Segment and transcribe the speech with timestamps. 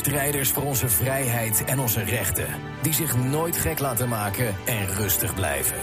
[0.00, 2.46] Strijders voor onze vrijheid en onze rechten,
[2.82, 5.76] die zich nooit gek laten maken en rustig blijven.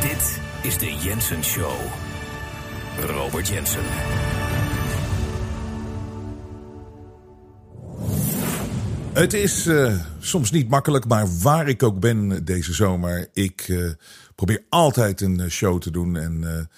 [0.00, 1.76] Dit is de Jensen Show.
[3.00, 3.82] Robert Jensen.
[9.12, 13.90] Het is uh, soms niet makkelijk, maar waar ik ook ben deze zomer, ik uh,
[14.34, 16.16] probeer altijd een show te doen.
[16.16, 16.68] En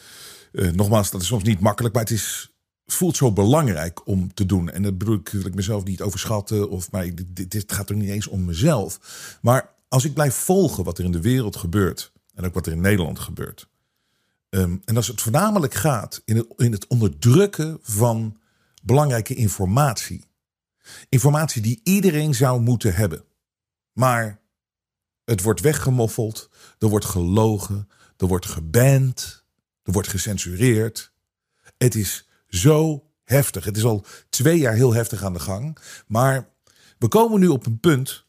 [0.53, 2.50] nogmaals, dat is soms niet makkelijk, maar het is
[2.93, 4.71] voelt zo belangrijk om te doen.
[4.71, 6.71] En dat bedoel ik, wil ik mezelf niet overschatten.
[6.71, 9.01] Of, maar dit, gaat er niet eens om mezelf.
[9.43, 12.13] Maar als ik blijf volgen wat er in de wereld gebeurt.
[12.35, 13.69] En ook wat er in Nederland gebeurt.
[14.51, 18.39] Um, en als het voornamelijk gaat in het, in het onderdrukken van
[18.83, 20.25] belangrijke informatie.
[21.09, 23.25] Informatie die iedereen zou moeten hebben.
[23.93, 24.41] Maar
[25.25, 26.51] het wordt weggemoffeld.
[26.79, 27.89] Er wordt gelogen.
[28.17, 29.45] Er wordt geband.
[29.83, 31.13] Er wordt gecensureerd.
[31.79, 33.65] Het is zo heftig.
[33.65, 35.79] Het is al twee jaar heel heftig aan de gang.
[36.07, 36.49] Maar
[36.99, 38.25] we komen nu op een punt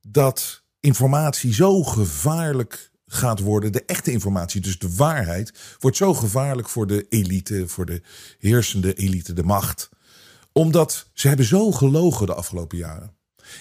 [0.00, 3.72] dat informatie zo gevaarlijk gaat worden.
[3.72, 8.02] De echte informatie, dus de waarheid, wordt zo gevaarlijk voor de elite, voor de
[8.38, 9.88] heersende elite, de macht.
[10.52, 13.16] Omdat ze hebben zo gelogen de afgelopen jaren.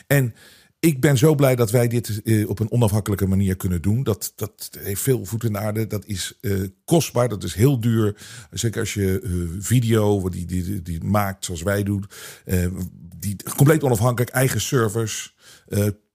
[0.08, 0.36] En
[0.86, 4.04] ik ben zo blij dat wij dit uh, op een onafhankelijke manier kunnen doen.
[4.04, 5.88] Dat, dat heeft veel voet in de aarde.
[5.88, 7.30] Dat is uh, kostbaar.
[7.30, 8.16] Dat is heel duur.
[8.52, 12.06] Zeker als je uh, video die, die, die, maakt zoals wij doen.
[13.20, 15.36] die compleet onafhankelijk, eigen servers.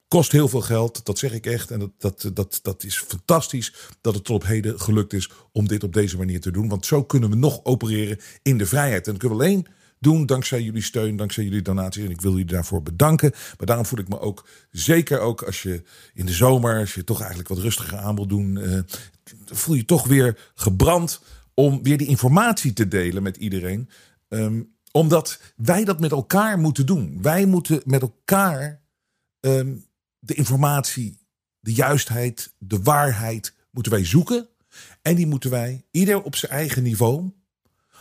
[0.08, 1.04] kost heel veel geld.
[1.04, 1.70] Dat zeg ik echt.
[1.70, 5.69] En dat, dat, dat, dat is fantastisch dat het tot op heden gelukt is om
[5.69, 6.69] dit op deze manier te doen.
[6.69, 9.06] Want zo kunnen we nog opereren in de vrijheid.
[9.06, 9.66] En dan kunnen we alleen
[10.00, 12.05] doen dankzij jullie steun, dankzij jullie donaties.
[12.05, 13.31] En ik wil jullie daarvoor bedanken.
[13.31, 15.83] Maar daarom voel ik me ook, zeker ook als je
[16.15, 18.81] in de zomer, als je toch eigenlijk wat rustiger aan wil doen, uh,
[19.44, 21.21] voel je toch weer gebrand
[21.55, 23.89] om weer die informatie te delen met iedereen.
[24.28, 27.22] Um, omdat wij dat met elkaar moeten doen.
[27.22, 28.83] Wij moeten met elkaar
[29.41, 29.87] um,
[30.19, 31.19] de informatie,
[31.59, 34.49] de juistheid, de waarheid moeten wij zoeken.
[35.03, 37.31] En die moeten wij, ieder op zijn eigen niveau,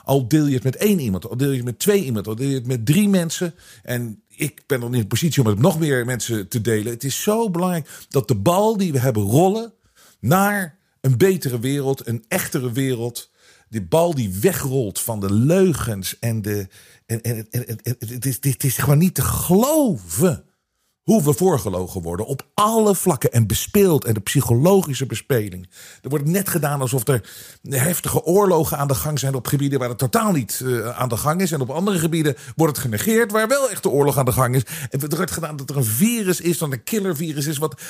[0.03, 2.35] al deel je het met één iemand, al deel je het met twee iemand, al
[2.35, 3.53] deel je het met drie mensen.
[3.83, 6.93] En ik ben dan in de positie om het nog meer mensen te delen.
[6.93, 9.73] Het is zo belangrijk dat de bal die we hebben rollen
[10.19, 13.31] naar een betere wereld, een echtere wereld.
[13.69, 16.67] Die bal die wegrolt van de leugens en de.
[17.05, 20.43] En, en, en, en het, is, het is gewoon niet te geloven
[21.09, 25.69] hoe we voorgelogen worden op alle vlakken en bespeeld en de psychologische bespeling.
[26.01, 27.29] Er wordt net gedaan alsof er
[27.69, 31.17] heftige oorlogen aan de gang zijn op gebieden waar het totaal niet uh, aan de
[31.17, 31.51] gang is.
[31.51, 34.55] En op andere gebieden wordt het genegeerd waar wel echt de oorlog aan de gang
[34.55, 34.63] is.
[34.89, 37.81] En er wordt gedaan dat er een virus is, dat een killervirus is, wat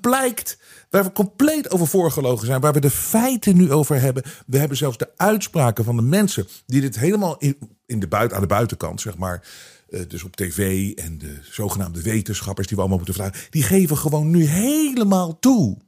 [0.00, 0.58] blijkt
[0.90, 4.22] waar we compleet over voorgelogen zijn, waar we de feiten nu over hebben.
[4.46, 7.38] We hebben zelfs de uitspraken van de mensen die dit helemaal
[7.86, 9.42] in de buiten, aan de buitenkant, zeg maar
[9.90, 13.96] uh, dus op tv en de zogenaamde wetenschappers die we allemaal moeten vragen, die geven
[13.96, 15.78] gewoon nu helemaal toe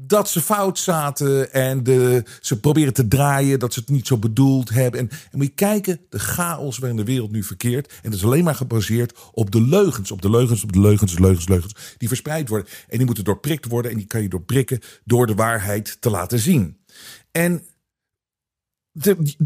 [0.00, 4.16] dat ze fout zaten en de, ze proberen te draaien dat ze het niet zo
[4.16, 5.00] bedoeld hebben.
[5.00, 7.92] En, en moet je kijken, de chaos waarin de wereld nu verkeert.
[8.02, 11.18] En dat is alleen maar gebaseerd op de leugens, op de leugens, op de leugens,
[11.18, 12.68] leugens, leugens, die verspreid worden.
[12.88, 16.38] En die moeten doorprikt worden en die kan je doorprikken door de waarheid te laten
[16.38, 16.76] zien.
[17.30, 17.62] En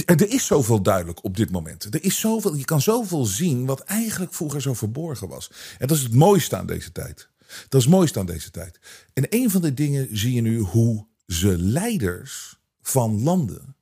[0.05, 1.95] er is zoveel duidelijk op dit moment.
[1.95, 5.51] Er is zoveel, je kan zoveel zien wat eigenlijk vroeger zo verborgen was.
[5.79, 7.29] En dat is het mooiste aan deze tijd.
[7.69, 8.79] Dat is het mooiste aan deze tijd.
[9.13, 13.77] En een van de dingen zie je nu hoe ze leiders van landen,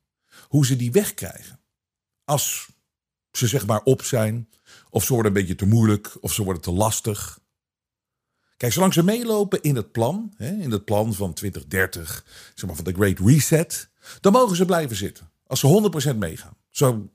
[0.47, 1.59] hoe ze die wegkrijgen.
[2.23, 2.69] Als
[3.31, 4.49] ze zeg maar op zijn,
[4.89, 7.39] of ze worden een beetje te moeilijk, of ze worden te lastig.
[8.57, 12.25] Kijk, zolang ze meelopen in het plan, in het plan van 2030,
[12.55, 15.30] zeg maar van de Great Reset, dan mogen ze blijven zitten.
[15.51, 16.57] Als ze 100% meegaan.
[16.69, 17.09] Zo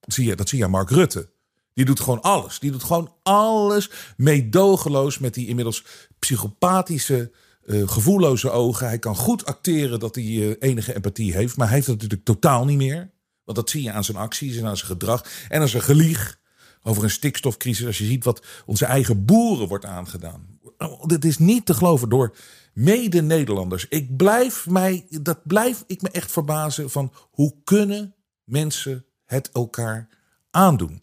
[0.00, 1.30] zie je, dat zie je aan Mark Rutte.
[1.72, 2.58] Die doet gewoon alles.
[2.58, 5.84] Die doet gewoon alles meedogenloos met die inmiddels
[6.18, 7.32] psychopathische,
[7.64, 8.86] uh, gevoelloze ogen.
[8.86, 11.56] Hij kan goed acteren dat hij uh, enige empathie heeft.
[11.56, 13.10] Maar hij heeft dat natuurlijk totaal niet meer.
[13.44, 15.24] Want dat zie je aan zijn acties en aan zijn gedrag.
[15.48, 16.40] En aan zijn gelieg
[16.82, 17.86] over een stikstofcrisis.
[17.86, 20.58] Als je ziet wat onze eigen boeren wordt aangedaan.
[21.06, 22.36] Dit is niet te geloven door
[22.74, 23.86] mede-Nederlanders.
[23.88, 30.08] Ik blijf mij, dat blijf ik me echt verbazen van hoe kunnen mensen het elkaar
[30.50, 31.02] aandoen.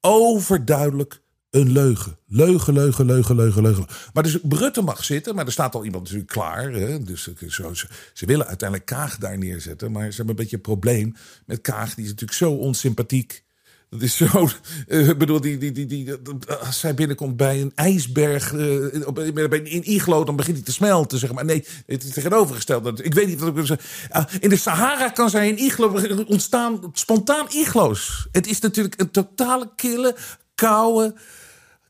[0.00, 1.20] Overduidelijk
[1.50, 2.18] een leugen.
[2.26, 3.86] Leugen, leugen, leugen, leugen, leugen.
[4.12, 6.72] Maar dus Rutte mag zitten, maar er staat al iemand natuurlijk klaar.
[6.72, 7.02] Hè?
[7.02, 9.92] Dus zo, ze, ze, willen uiteindelijk Kaag daar neerzetten.
[9.92, 11.14] Maar ze hebben een beetje een probleem
[11.46, 11.94] met Kaag.
[11.94, 13.44] Die is natuurlijk zo onsympathiek.
[13.90, 14.48] Dat is zo.
[14.88, 16.14] Uh, bedoel, die, die, die, die,
[16.60, 21.18] als zij binnenkomt bij een ijsberg uh, op, in Iglo, dan begint hij te smelten.
[21.18, 21.44] Zeg maar.
[21.44, 23.04] Nee, het is tegenovergesteld.
[23.04, 23.80] Ik weet niet wat ik.
[24.16, 28.28] Uh, in de Sahara kan zij in Iglo ontstaan, spontaan Iglo's.
[28.32, 30.16] Het is natuurlijk een totale kille,
[30.54, 31.14] koude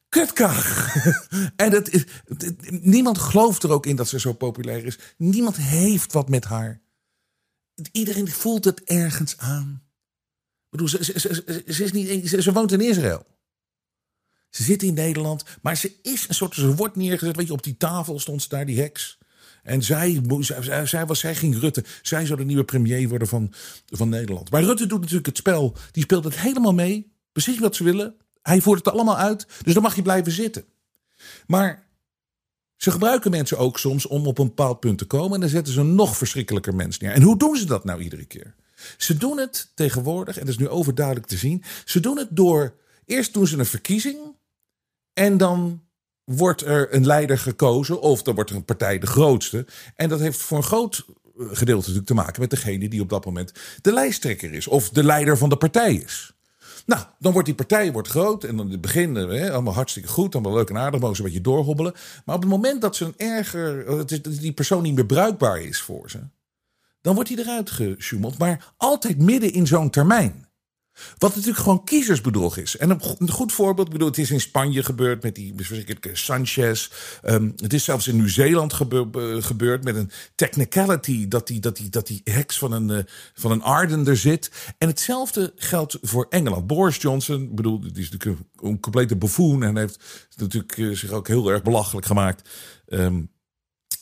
[0.09, 0.97] kutkaag.
[1.57, 2.05] en is,
[2.69, 4.99] niemand gelooft er ook in dat ze zo populair is.
[5.17, 6.81] Niemand heeft wat met haar.
[7.93, 9.88] Iedereen voelt het ergens aan.
[10.71, 13.27] Bedoel, ze, ze, ze, ze, is niet, ze, woont in Israël.
[14.51, 16.55] Ze zit in Nederland, maar ze is een soort.
[16.55, 17.37] Ze wordt neergezet.
[17.37, 19.19] Weet je, op die tafel stond ze daar, die heks.
[19.63, 21.85] En zij, zij, zij, was, zij ging Rutte.
[22.03, 23.53] Zij zou de nieuwe premier worden van,
[23.87, 24.51] van Nederland.
[24.51, 25.77] Maar Rutte doet natuurlijk het spel.
[25.93, 27.13] Die speelt het helemaal mee.
[27.33, 28.15] Precies wat ze willen.
[28.43, 29.47] Hij voert het allemaal uit.
[29.63, 30.65] Dus dan mag je blijven zitten.
[31.47, 31.87] Maar
[32.77, 35.35] ze gebruiken mensen ook soms om op een bepaald punt te komen.
[35.35, 37.13] En dan zetten ze een nog verschrikkelijker mens neer.
[37.13, 38.55] En hoe doen ze dat nou iedere keer?
[38.97, 41.65] Ze doen het tegenwoordig, en dat is nu overduidelijk te zien.
[41.85, 42.75] Ze doen het door.
[43.05, 44.19] Eerst doen ze een verkiezing.
[45.13, 45.83] En dan
[46.25, 48.01] wordt er een leider gekozen.
[48.01, 49.67] Of dan wordt er een partij de grootste.
[49.97, 51.05] En dat heeft voor een groot
[51.39, 54.67] gedeelte natuurlijk te maken met degene die op dat moment de lijsttrekker is.
[54.67, 56.33] Of de leider van de partij is.
[56.87, 60.09] Nou, dan wordt die partij wordt groot en dan in het begin hè, allemaal hartstikke
[60.09, 61.93] goed, allemaal leuk en aardig, mogen ze een beetje doorhobbelen.
[62.25, 65.81] Maar op het moment dat ze een erger, dat die persoon niet meer bruikbaar is
[65.81, 66.19] voor ze,
[67.01, 68.39] dan wordt hij eruit gesjoemeld.
[68.39, 70.49] Maar altijd midden in zo'n termijn.
[71.19, 72.77] Wat natuurlijk gewoon kiezersbedrog is.
[72.77, 76.91] En een goed voorbeeld, bedoel, het is in Spanje gebeurd met die verschrikkelijke Sanchez.
[77.25, 78.73] Um, het is zelfs in Nieuw-Zeeland
[79.39, 82.99] gebeurd met een technicality dat die, dat die, dat die heks van een, uh,
[83.35, 84.51] van een Arden er zit.
[84.79, 86.67] En hetzelfde geldt voor Engeland.
[86.67, 91.29] Boris Johnson, bedoel, die is natuurlijk een, complete buffoon en heeft natuurlijk uh, zich ook
[91.29, 92.49] heel erg belachelijk gemaakt.
[92.87, 93.31] Um,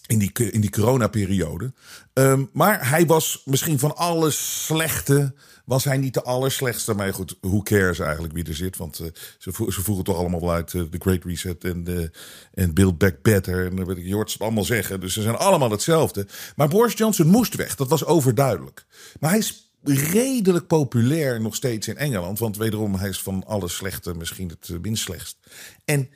[0.06, 1.72] in die, in die coronaperiode.
[2.12, 5.34] Um, maar hij was misschien van alle slechte.
[5.64, 6.94] Was hij niet de allerslechtste?
[6.94, 8.76] Maar goed, hoe cares eigenlijk wie er zit?
[8.76, 9.06] Want uh,
[9.38, 10.72] ze, ze voeren toch allemaal wel uit.
[10.72, 12.06] Uh, The Great Reset en, uh,
[12.54, 13.66] en Build Back Better.
[13.66, 15.00] En weet ik, hoort ze allemaal zeggen.
[15.00, 16.26] Dus ze zijn allemaal hetzelfde.
[16.56, 17.74] Maar Boris Johnson moest weg.
[17.74, 18.86] Dat was overduidelijk.
[19.20, 22.38] Maar hij is redelijk populair nog steeds in Engeland.
[22.38, 25.36] Want wederom, hij is van alle slechte misschien het minst slechtst.
[25.84, 26.08] En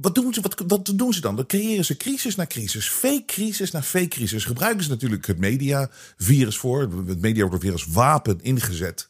[0.00, 1.36] wat doen, ze, wat, doen ze dan?
[1.36, 4.44] Dan creëren ze crisis na crisis, fake crisis na fake crisis.
[4.44, 6.80] Gebruiken ze natuurlijk het mediavirus voor.
[7.06, 9.08] Het media wordt weer als wapen ingezet.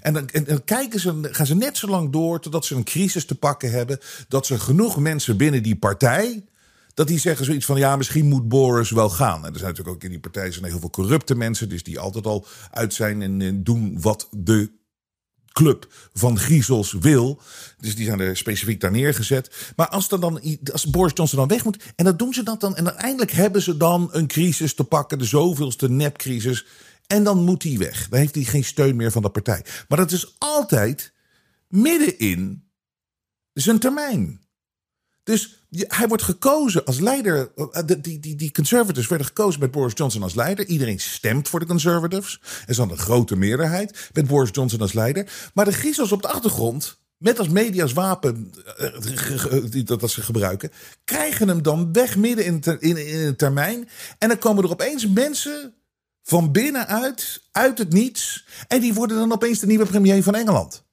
[0.00, 3.24] En dan, en kijken ze, gaan ze net zo lang door totdat ze een crisis
[3.24, 3.98] te pakken hebben.
[4.28, 6.44] Dat ze genoeg mensen binnen die partij.
[6.94, 9.46] Dat die zeggen zoiets van ja, misschien moet Boris wel gaan.
[9.46, 11.68] En er zijn natuurlijk ook in die partij zijn heel veel corrupte mensen.
[11.68, 14.70] Dus die altijd al uit zijn en doen wat de
[15.60, 17.40] club van griezels wil.
[17.78, 19.72] Dus die zijn er specifiek daar neergezet.
[19.76, 20.40] Maar als, dan,
[20.72, 21.82] als Boris Johnson dan weg moet.
[21.96, 22.76] En dat doen ze dat dan.
[22.76, 25.18] En uiteindelijk hebben ze dan een crisis te pakken.
[25.18, 26.66] De zoveelste nepcrisis.
[27.06, 28.08] En dan moet hij weg.
[28.08, 29.64] Dan heeft hij geen steun meer van de partij.
[29.88, 31.12] Maar dat is altijd
[31.68, 32.64] midden in
[33.52, 34.40] zijn termijn.
[35.22, 37.50] Dus hij wordt gekozen als leider.
[37.54, 40.66] Eh, die, die, die conservatives werden gekozen met Boris Johnson als leider.
[40.66, 42.40] Iedereen stemt voor de conservatives.
[42.42, 45.50] Er is dan een grote meerderheid met Boris Johnson als leider.
[45.54, 50.70] Maar de griezels op de achtergrond, met als media's wapen uh, dat, dat ze gebruiken,
[51.04, 53.88] krijgen hem dan weg midden in, in, in een termijn.
[54.18, 55.74] En dan komen er opeens mensen
[56.22, 58.46] van binnenuit, uit het niets.
[58.68, 60.84] En die worden dan opeens de nieuwe premier van Engeland.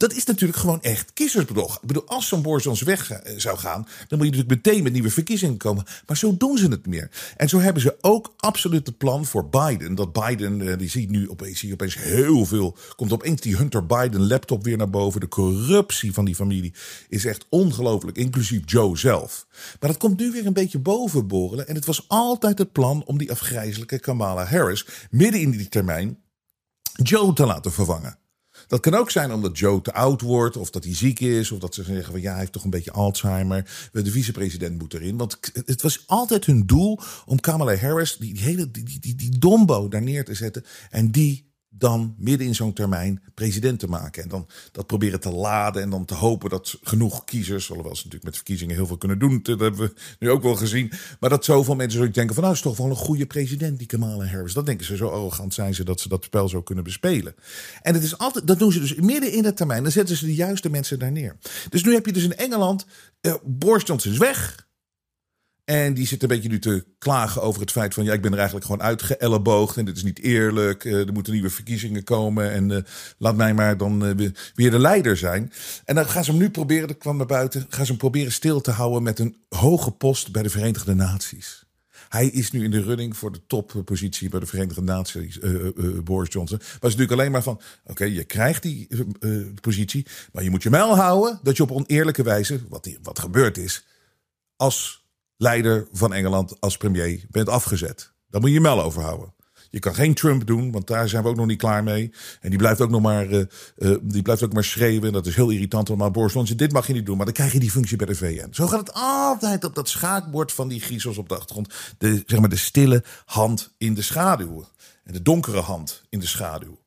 [0.00, 1.74] Dat is natuurlijk gewoon echt kiezersbedrog.
[1.74, 4.92] Ik bedoel, als zo'n Johnson weg eh, zou gaan, dan moet je natuurlijk meteen met
[4.92, 5.84] nieuwe verkiezingen komen.
[6.06, 7.10] Maar zo doen ze het meer.
[7.36, 9.94] En zo hebben ze ook absoluut het plan voor Biden.
[9.94, 12.76] Dat Biden, eh, die ziet nu opeens heel veel.
[12.96, 15.20] Komt opeens die Hunter Biden laptop weer naar boven.
[15.20, 16.74] De corruptie van die familie
[17.08, 19.46] is echt ongelooflijk, inclusief Joe zelf.
[19.80, 21.68] Maar dat komt nu weer een beetje bovenborrelen.
[21.68, 26.18] En het was altijd het plan om die afgrijzelijke Kamala Harris midden in die termijn
[27.02, 28.19] Joe te laten vervangen.
[28.70, 31.58] Dat kan ook zijn omdat Joe te oud wordt, of dat hij ziek is, of
[31.58, 33.88] dat ze zeggen van ja, hij heeft toch een beetje Alzheimer.
[33.92, 35.16] De vicepresident moet erin.
[35.16, 39.88] Want het was altijd hun doel om Kamala Harris, die, hele die, die, die dombo,
[39.88, 40.64] daar neer te zetten.
[40.90, 44.22] En die dan midden in zo'n termijn president te maken.
[44.22, 48.02] En dan dat proberen te laden en dan te hopen dat genoeg kiezers, alhoewel ze
[48.04, 51.30] natuurlijk met verkiezingen heel veel kunnen doen, dat hebben we nu ook wel gezien, maar
[51.30, 54.24] dat zoveel mensen zoiets denken van nou is toch wel een goede president die Kamala
[54.24, 54.52] Harris.
[54.52, 57.34] Dat denken ze zo arrogant zijn ze dat ze dat spel zo kunnen bespelen.
[57.82, 59.82] En het is altijd, dat doen ze dus midden in het termijn.
[59.82, 61.36] Dan zetten ze de juiste mensen daar neer.
[61.68, 62.86] Dus nu heb je dus in Engeland,
[63.20, 64.68] uh, Boris Johnson is weg.
[65.70, 68.04] En die zit een beetje nu te klagen over het feit van...
[68.04, 70.84] ja, ik ben er eigenlijk gewoon uitgeëlleboogd en dit is niet eerlijk.
[70.84, 72.78] Uh, er moeten nieuwe verkiezingen komen en uh,
[73.18, 75.52] laat mij maar dan uh, weer de leider zijn.
[75.84, 77.66] En dan gaan ze hem nu proberen, dat kwam naar buiten...
[77.68, 81.64] gaan ze hem proberen stil te houden met een hoge post bij de Verenigde Naties.
[82.08, 85.38] Hij is nu in de running voor de toppositie bij de Verenigde Naties,
[86.04, 86.58] Boris Johnson.
[86.58, 88.88] Maar het is natuurlijk alleen maar van, oké, je krijgt die
[89.60, 90.06] positie...
[90.32, 93.84] maar je moet je wel houden dat je op oneerlijke wijze, wat, wat gebeurd is...
[94.56, 94.99] als
[95.40, 98.12] leider van Engeland als premier bent afgezet.
[98.28, 99.34] Daar moet je je mel.
[99.70, 102.12] Je kan geen Trump doen, want daar zijn we ook nog niet klaar mee.
[102.40, 103.46] En die blijft ook nog maar, uh,
[104.02, 105.12] die blijft ook maar schreeuwen.
[105.12, 105.96] Dat is heel irritant.
[105.96, 107.16] Maar Boris Johnson, dit mag je niet doen.
[107.16, 108.48] Maar dan krijg je die functie bij de VN.
[108.50, 111.74] Zo gaat het altijd op dat schaakbord van die griezels op de achtergrond.
[111.98, 114.64] De, zeg maar de stille hand in de schaduw.
[115.04, 116.78] En de donkere hand in de schaduw.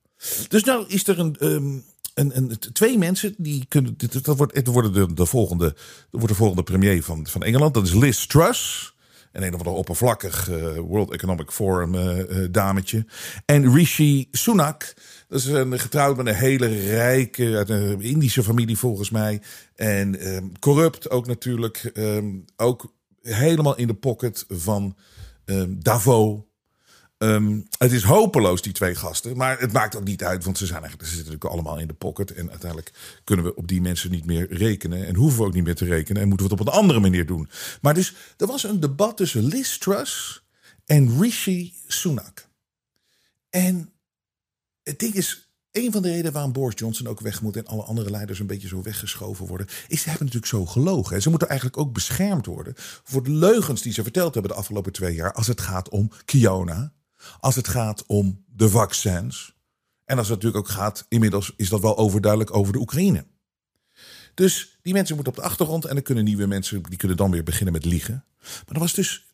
[0.47, 3.95] Dus nou is er een, um, een, twee mensen die kunnen.
[4.21, 5.75] Dat wordt, het worden de, de, volgende, dat
[6.09, 7.73] wordt de volgende premier van, van Engeland.
[7.73, 8.91] Dat is Liz Truss.
[9.31, 13.05] En een of andere oppervlakkig uh, World Economic Forum uh, dametje.
[13.45, 14.93] En Rishi Sunak.
[15.27, 19.41] Dat is een getrouwd met een hele rijke, uit een Indische familie volgens mij.
[19.75, 21.91] En um, corrupt ook natuurlijk.
[21.93, 24.95] Um, ook helemaal in de pocket van
[25.45, 26.39] um, Davos.
[27.23, 29.37] Um, het is hopeloos, die twee gasten.
[29.37, 31.87] Maar het maakt ook niet uit, want ze, zijn eigenlijk, ze zitten natuurlijk allemaal in
[31.87, 32.31] de pocket.
[32.31, 32.91] En uiteindelijk
[33.23, 35.05] kunnen we op die mensen niet meer rekenen.
[35.05, 36.21] En hoeven we ook niet meer te rekenen.
[36.21, 37.49] En moeten we het op een andere manier doen.
[37.81, 40.43] Maar dus, er was een debat tussen Liz Truss
[40.85, 42.47] en Rishi Sunak.
[43.49, 43.89] En
[44.83, 47.83] het ding is, een van de redenen waarom Boris Johnson ook weg moet en alle
[47.83, 51.15] andere leiders een beetje zo weggeschoven worden, is ze hebben natuurlijk zo gelogen.
[51.15, 54.57] En ze moeten eigenlijk ook beschermd worden voor de leugens die ze verteld hebben de
[54.57, 56.93] afgelopen twee jaar als het gaat om Kiona
[57.39, 59.55] als het gaat om de vaccins.
[60.05, 63.25] En als het natuurlijk ook gaat, inmiddels is dat wel overduidelijk over de Oekraïne.
[64.33, 67.31] Dus die mensen moeten op de achtergrond en dan kunnen nieuwe mensen, die kunnen dan
[67.31, 68.25] weer beginnen met liegen.
[68.39, 69.25] Maar dat was dus,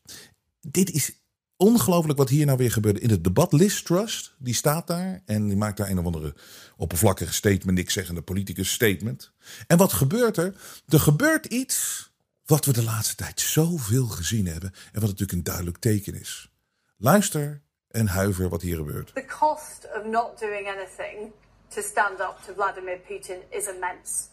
[0.62, 1.12] dit is
[1.55, 3.00] ongelooflijk wat hier nou weer gebeurde.
[3.00, 6.36] In het debat Liz Trust, die staat daar en die maakt daar een of andere
[6.77, 9.31] oppervlakkige statement, niks zeggende politicus statement.
[9.67, 10.55] En wat gebeurt er?
[10.88, 12.08] Er gebeurt iets
[12.46, 16.51] wat we de laatste tijd zoveel gezien hebben en wat natuurlijk een duidelijk teken is.
[16.98, 19.12] Luister en huiver wat hier gebeurt.
[19.13, 21.31] The cost of not doing anything
[21.67, 24.27] to stand up to Vladimir Putin is immense.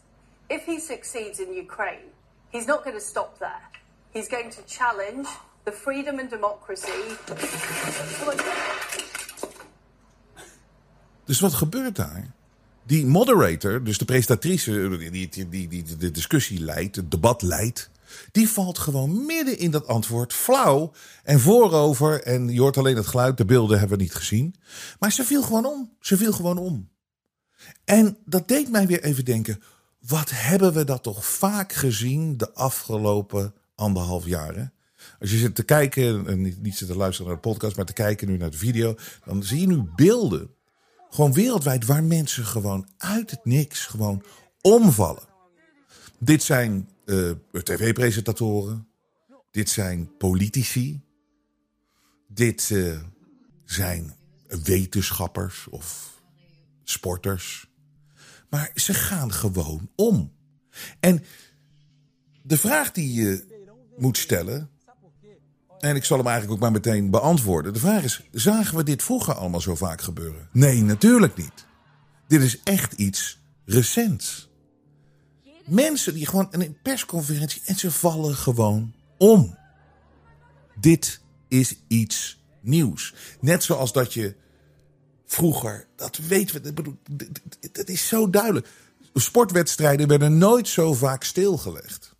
[0.47, 2.11] If he succeeds in Ukraine,
[2.49, 3.63] he's not going to stop there.
[4.13, 5.29] He's going to challenge
[5.65, 7.17] the freedom and democracy.
[11.25, 12.35] Dus wat gebeurt daar?
[12.83, 17.91] Die moderator, dus de presentatrice die, die, die, die de discussie leidt, het debat leidt,
[18.33, 20.93] die valt gewoon midden in dat antwoord flauw
[21.23, 22.23] en voorover.
[22.23, 24.55] En je hoort alleen het geluid, de beelden hebben we niet gezien.
[24.99, 25.93] Maar ze viel gewoon om.
[26.01, 26.89] Ze viel gewoon om.
[27.85, 29.63] En dat deed mij weer even denken:
[30.07, 34.73] wat hebben we dat toch vaak gezien de afgelopen anderhalf jaren?
[35.21, 37.93] Als je zit te kijken, en niet zit te luisteren naar de podcast, maar te
[37.93, 38.95] kijken nu naar de video,
[39.25, 40.51] dan zie je nu beelden.
[41.11, 44.23] Gewoon wereldwijd waar mensen gewoon uit het niks gewoon
[44.61, 45.29] omvallen.
[46.19, 47.31] Dit zijn uh,
[47.63, 48.89] tv-presentatoren.
[49.51, 51.01] Dit zijn politici.
[52.29, 53.01] Dit uh,
[53.65, 54.15] zijn
[54.65, 56.21] wetenschappers of
[56.85, 57.71] sporters.
[58.51, 60.33] Maar ze gaan gewoon om.
[61.01, 61.25] En
[62.43, 63.47] de vraag die je
[63.97, 64.71] moet stellen.
[65.79, 67.73] En ik zal hem eigenlijk ook maar meteen beantwoorden.
[67.73, 70.49] De vraag is: zagen we dit vroeger allemaal zo vaak gebeuren?
[70.53, 71.67] Nee, natuurlijk niet.
[72.27, 74.51] Dit is echt iets recents.
[75.67, 79.59] Mensen die gewoon een persconferentie en ze vallen gewoon om.
[80.81, 83.15] Dit is iets nieuws.
[83.41, 84.35] Net zoals dat je
[85.27, 86.95] vroeger, dat weten we,
[87.73, 88.69] dat is zo duidelijk.
[89.15, 92.15] Sportwedstrijden werden nooit zo vaak stilgelegd.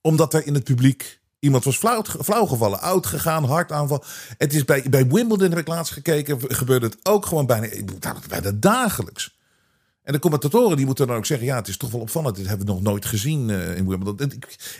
[0.00, 4.04] Omdat er in het publiek iemand was flauw, flauw gevallen, oud gegaan, hartaanval.
[4.38, 7.68] Het is bij, bij Wimbledon, heb ik laatst gekeken, gebeurde het ook gewoon bijna,
[8.28, 9.35] bijna dagelijks.
[10.06, 12.36] En de commentatoren die moeten dan ook zeggen: ja, het is toch wel opvallend.
[12.36, 14.32] Dit hebben we nog nooit gezien uh, in Wimbledon.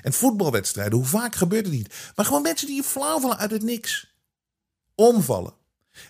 [0.02, 2.12] En voetbalwedstrijden, hoe vaak gebeurt het niet?
[2.14, 4.14] Maar gewoon mensen die flauw vallen uit het niks.
[4.95, 5.54] Omvallen.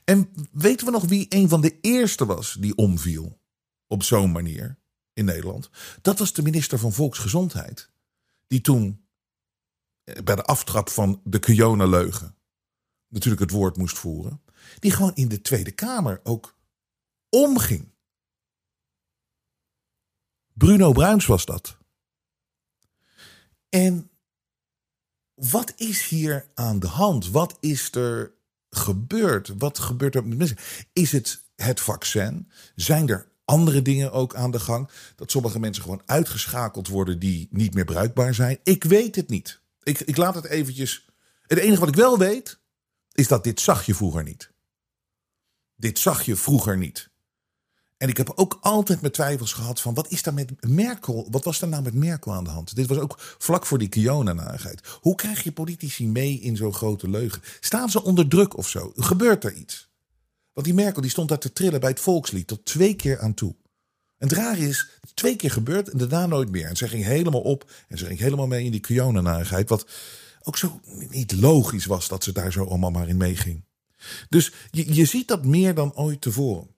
[0.04, 3.38] En weten we nog wie een van de eerste was die omviel?
[3.86, 4.78] Op zo'n manier
[5.12, 5.70] in Nederland.
[6.02, 7.90] Dat was de minister van Volksgezondheid.
[8.46, 9.06] Die toen
[10.04, 12.36] eh, bij de aftrap van de Kiona-leugen
[13.08, 14.42] natuurlijk het woord moest voeren.
[14.78, 16.56] Die gewoon in de Tweede Kamer ook
[17.28, 17.94] omging.
[20.56, 21.76] Bruno Bruins was dat.
[23.68, 24.10] En
[25.34, 27.30] wat is hier aan de hand?
[27.30, 28.32] Wat is er
[28.70, 29.52] gebeurd?
[29.58, 30.56] Wat gebeurt er met mensen?
[30.92, 32.50] Is het het vaccin?
[32.74, 34.88] Zijn er andere dingen ook aan de gang?
[35.16, 38.58] Dat sommige mensen gewoon uitgeschakeld worden die niet meer bruikbaar zijn?
[38.62, 39.60] Ik weet het niet.
[39.82, 41.08] Ik, ik laat het eventjes.
[41.42, 42.58] Het enige wat ik wel weet,
[43.12, 44.52] is dat dit zag je vroeger niet.
[45.74, 47.10] Dit zag je vroeger niet.
[47.96, 51.28] En ik heb ook altijd mijn twijfels gehad van wat is daar met Merkel?
[51.30, 52.74] Wat was er nou met Merkel aan de hand?
[52.74, 54.80] Dit was ook vlak voor die Kiona-narigheid.
[55.00, 57.42] Hoe krijg je politici mee in zo'n grote leugen?
[57.60, 58.92] Staan ze onder druk of zo?
[58.96, 59.88] Gebeurt er iets?
[60.52, 63.34] Want die Merkel die stond daar te trillen bij het volkslied tot twee keer aan
[63.34, 63.54] toe.
[64.18, 66.66] En het raar is, twee keer gebeurd en daarna nooit meer.
[66.66, 69.68] En ze ging helemaal op en ze ging helemaal mee in die Kiona-narigheid.
[69.68, 69.86] Wat
[70.42, 73.64] ook zo niet logisch was dat ze daar zo allemaal maar in meeging.
[74.28, 76.75] Dus je, je ziet dat meer dan ooit tevoren.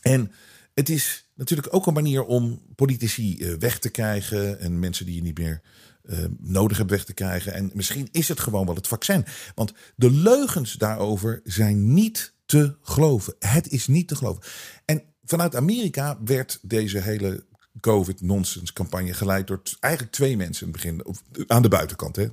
[0.00, 0.32] En
[0.74, 5.14] het is natuurlijk ook een manier om politici eh, weg te krijgen en mensen die
[5.14, 5.60] je niet meer
[6.04, 7.54] uh, nodig hebt weg te krijgen.
[7.54, 9.24] En misschien is het gewoon wel het vaccin.
[9.54, 13.34] Want de leugens daarover zijn niet te geloven.
[13.38, 14.42] Het is niet te geloven.
[14.84, 17.44] En vanuit Amerika werd deze hele
[17.80, 21.16] COVID-nonsense campagne geleid door eigenlijk twee mensen in het begin.
[21.46, 22.28] Aan de buitenkant, hè.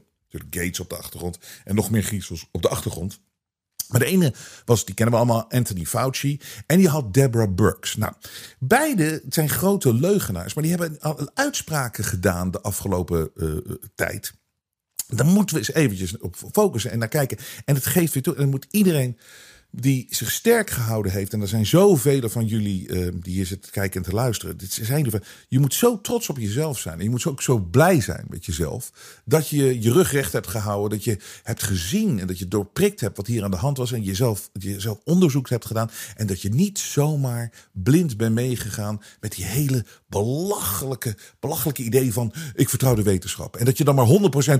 [0.49, 3.19] Gates op de achtergrond en nog meer griezels op de achtergrond.
[3.87, 4.33] Maar de ene
[4.65, 6.39] was, die kennen we allemaal, Anthony Fauci.
[6.65, 7.95] En die had Deborah Burks.
[7.95, 8.13] Nou,
[8.59, 10.53] beide zijn grote leugenaars.
[10.53, 10.99] Maar die hebben
[11.33, 13.57] uitspraken gedaan de afgelopen uh,
[13.95, 14.33] tijd.
[15.07, 17.37] Daar moeten we eens eventjes op focussen en naar kijken.
[17.65, 18.33] En het geeft weer toe.
[18.33, 19.17] En dan moet iedereen
[19.71, 21.33] die zich sterk gehouden heeft.
[21.33, 24.57] En er zijn zoveel van jullie uh, die hier zitten kijken en te luisteren.
[24.57, 25.11] Dit zijn
[25.47, 26.97] je moet zo trots op jezelf zijn.
[26.97, 28.91] En je moet ook zo blij zijn met jezelf.
[29.25, 30.97] Dat je je rug recht hebt gehouden.
[30.97, 33.91] Dat je hebt gezien en dat je doorprikt hebt wat hier aan de hand was.
[33.91, 35.89] En jezelf, jezelf onderzoek hebt gedaan.
[36.15, 42.33] En dat je niet zomaar blind bent meegegaan met die hele belachelijke, belachelijke idee van
[42.55, 43.55] ik vertrouw de wetenschap.
[43.55, 44.07] En dat je dan maar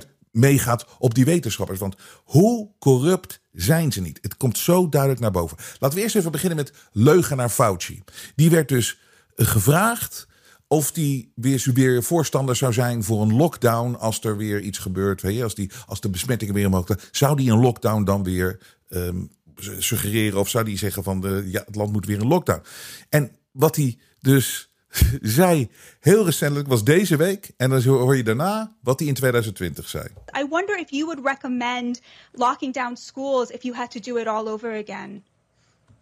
[0.04, 1.80] 100% meegaat op die wetenschappers.
[1.80, 4.20] Want hoe corrupt zijn ze niet?
[4.22, 5.58] Het komt zo duidelijk naar boven.
[5.80, 8.04] Laten we eerst even beginnen met leugenaar Fauci.
[8.36, 9.00] Die werd dus
[9.36, 10.28] eh, gevraagd
[10.68, 15.44] of die weer, weer voorstander zou zijn voor een lockdown als er weer iets gebeurt.
[15.44, 17.00] Als, die, als de besmettingen weer omhoog gaan.
[17.12, 19.32] Zou die een lockdown dan weer um,
[19.78, 20.40] suggereren?
[20.40, 22.62] Of zou die zeggen van de, ja, het land moet weer een lockdown?
[23.10, 24.72] En wat hij dus
[25.22, 27.52] zei heel recentelijk, was deze week.
[27.58, 30.08] En dan hoor je daarna wat hij in 2020 zei.
[30.40, 34.28] I wonder if you would recommend locking down schools if you had to do it
[34.28, 35.24] all over again.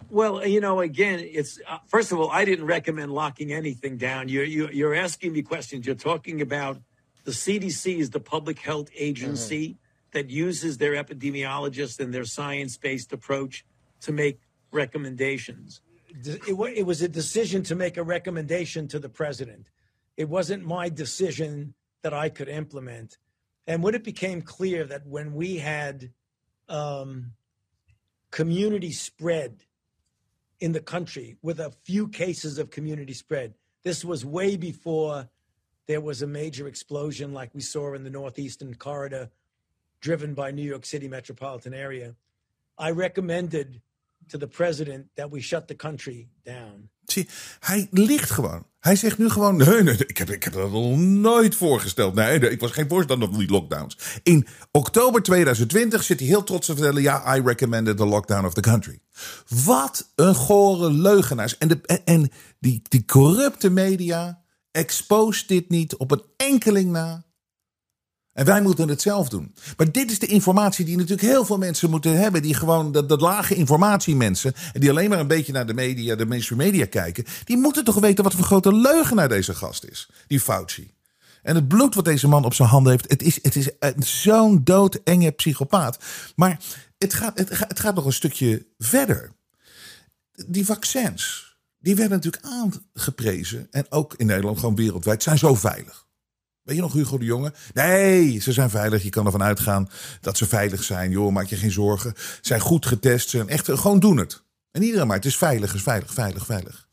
[0.10, 4.28] Well, you know, again, it's uh, first of all, I didn't recommend locking anything down.
[4.28, 5.86] You're, you're, you're asking me questions.
[5.86, 6.78] You're talking about
[7.24, 10.12] the CDC is the public health agency mm-hmm.
[10.12, 13.66] that uses their epidemiologists and their science based approach
[14.02, 14.40] to make
[14.72, 15.82] recommendations
[16.24, 19.70] it, it was a decision to make a recommendation to the president.
[20.18, 21.74] It wasn't my decision
[22.04, 23.18] that I could implement.
[23.68, 26.12] And when it became clear that when we had
[26.70, 27.32] um,
[28.32, 29.64] community spread
[30.60, 35.30] in the country with a few cases of community spread, this was way before
[35.88, 39.30] there was a major explosion like we saw in the northeastern corridor
[40.02, 42.16] driven by New York City metropolitan area.
[42.78, 43.82] I recommended
[44.28, 46.90] to the president that we shut the country down.
[47.06, 47.28] Zie,
[47.60, 48.66] hij ligt gewoon.
[48.80, 52.14] Hij zegt nu gewoon: nee, nee, ik heb, ik heb dat nog nooit voorgesteld.
[52.14, 53.98] Nee, ik was geen voorstander van die lockdowns.
[54.24, 58.54] In oktober 2020 zit hij heel trots te vertellen: ja, I recommended the lockdown of
[58.54, 59.00] the country.
[59.66, 61.58] Wat een gore leugenaars.
[61.58, 67.24] En, de, en die, die corrupte media exposed dit niet op een enkeling na.
[68.36, 69.54] En wij moeten het zelf doen.
[69.78, 72.42] Maar dit is de informatie die natuurlijk heel veel mensen moeten hebben.
[72.42, 74.54] Die gewoon, dat, dat lage informatiemensen.
[74.74, 77.26] En die alleen maar een beetje naar de media, de mainstream media kijken.
[77.44, 80.10] Die moeten toch weten wat voor grote leugenaar deze gast is.
[80.28, 80.94] Die Fauci.
[81.42, 83.10] En het bloed wat deze man op zijn handen heeft.
[83.10, 85.98] Het is, het is zo'n doodenge psychopaat.
[86.36, 86.60] Maar
[86.98, 89.32] het gaat, het, het gaat nog een stukje verder.
[90.48, 91.56] Die vaccins.
[91.80, 93.68] Die werden natuurlijk aangeprezen.
[93.72, 96.05] En ook in Nederland, gewoon wereldwijd, zijn zo veilig.
[96.66, 97.54] Weet je nog Hugo de Jonge?
[97.74, 99.04] Nee, ze zijn veilig.
[99.04, 99.90] Je kan ervan uitgaan
[100.22, 101.12] dat ze veilig zijn.
[101.12, 102.14] Joh, maak je geen zorgen.
[102.16, 103.30] Ze zijn goed getest.
[103.30, 104.44] Ze zijn echt, gewoon doen het.
[104.72, 106.88] En iedereen maar, het is veilig, is veilig, veilig, veilig.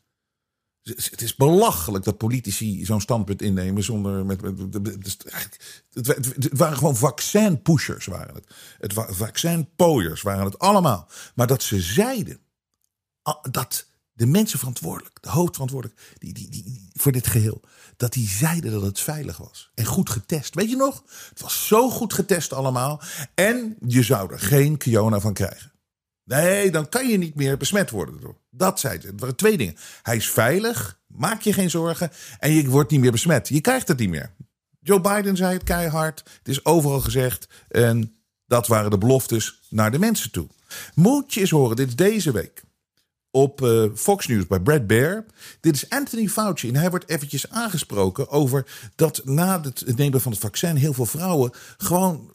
[0.83, 4.25] Het is belachelijk dat politici zo'n standpunt innemen zonder.
[4.25, 8.47] Met, het, het, waren gewoon vaccin-pushers, waren het.
[8.77, 11.09] Het vaccin-pooiers waren het allemaal.
[11.35, 12.39] Maar dat ze zeiden
[13.51, 17.61] dat de mensen verantwoordelijk, de hoofdverantwoordelijk die, die, die, voor dit geheel,
[18.03, 19.71] dat die zeiden dat het veilig was.
[19.75, 20.55] En goed getest.
[20.55, 21.03] Weet je nog?
[21.29, 23.01] Het was zo goed getest allemaal.
[23.33, 25.71] En je zou er geen Kiona van krijgen.
[26.23, 28.37] Nee, dan kan je niet meer besmet worden door.
[28.49, 29.07] Dat zei ze.
[29.07, 29.75] Het waren twee dingen.
[30.01, 32.11] Hij is veilig, maak je geen zorgen.
[32.39, 33.47] En je wordt niet meer besmet.
[33.47, 34.33] Je krijgt het niet meer.
[34.79, 36.23] Joe Biden zei het keihard.
[36.37, 37.47] Het is overal gezegd.
[37.67, 40.47] En dat waren de beloftes naar de mensen toe.
[40.95, 42.63] Moet je eens horen, dit is deze week.
[43.35, 45.25] Op uh, Fox News bij Brad Baer.
[45.59, 48.65] Dit is Anthony Fauci en hij wordt eventjes aangesproken over
[48.95, 52.31] dat na het nemen van het vaccin heel veel vrouwen gewoon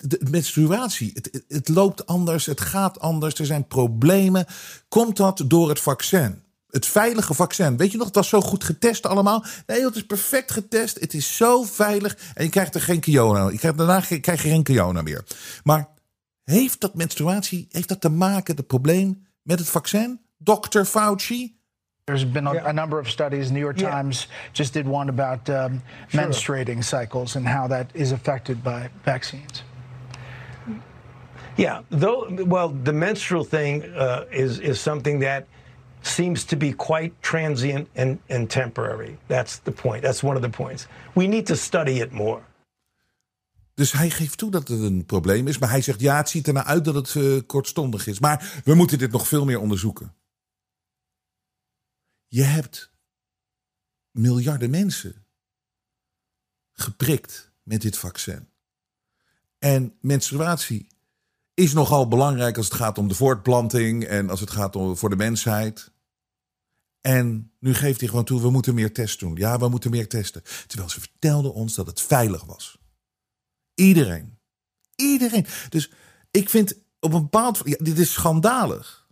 [0.00, 1.12] de menstruatie,
[1.48, 4.46] het, loopt anders, het gaat anders, er zijn problemen.
[4.88, 6.42] Komt dat door het vaccin?
[6.70, 7.76] Het veilige vaccin.
[7.76, 9.44] Weet je nog, het was zo goed getest allemaal.
[9.66, 11.00] Nee, het is perfect getest.
[11.00, 12.16] Het is zo veilig.
[12.34, 13.48] En je krijgt er geen corona.
[13.48, 15.24] Je krijgt, daarna krijg je geen corona meer.
[15.64, 15.88] Maar
[16.44, 20.20] heeft dat menstruatie, heeft dat te maken, het probleem met het vaccin?
[20.38, 20.84] Dr.
[20.84, 21.54] Fauci?
[22.04, 22.68] There's been a, yeah.
[22.68, 23.50] a, number of studies.
[23.50, 23.90] New York yeah.
[23.90, 26.20] Times just did one about um, sure.
[26.20, 29.62] menstruating cycles and how that is affected by vaccines.
[31.56, 32.28] Yeah, though.
[32.30, 35.46] Well, the menstrual thing uh, is is something that
[36.02, 39.16] seems to be quite transient and, and temporary.
[39.26, 40.02] That's the point.
[40.02, 40.86] That's one of the points.
[41.14, 42.42] We need to study it more.
[43.76, 45.58] Dus hij geeft toe dat het een probleem is.
[45.58, 48.18] Maar hij zegt ja, het ziet er naar uit dat het uh, kortstondig is.
[48.18, 50.14] Maar we moeten dit nog veel meer onderzoeken.
[52.26, 52.92] Je hebt
[54.10, 55.26] miljarden mensen
[56.72, 58.48] geprikt met dit vaccin.
[59.58, 60.86] En menstruatie
[61.54, 65.10] is nogal belangrijk als het gaat om de voortplanting en als het gaat om voor
[65.10, 65.90] de mensheid.
[67.00, 69.36] En nu geeft hij gewoon toe, we moeten meer testen doen.
[69.36, 70.42] Ja, we moeten meer testen.
[70.66, 72.78] Terwijl ze vertelden ons dat het veilig was.
[73.76, 74.38] Iedereen.
[74.96, 75.46] Iedereen.
[75.68, 75.90] Dus
[76.30, 79.08] ik vind op een bepaald ja, dit is schandalig.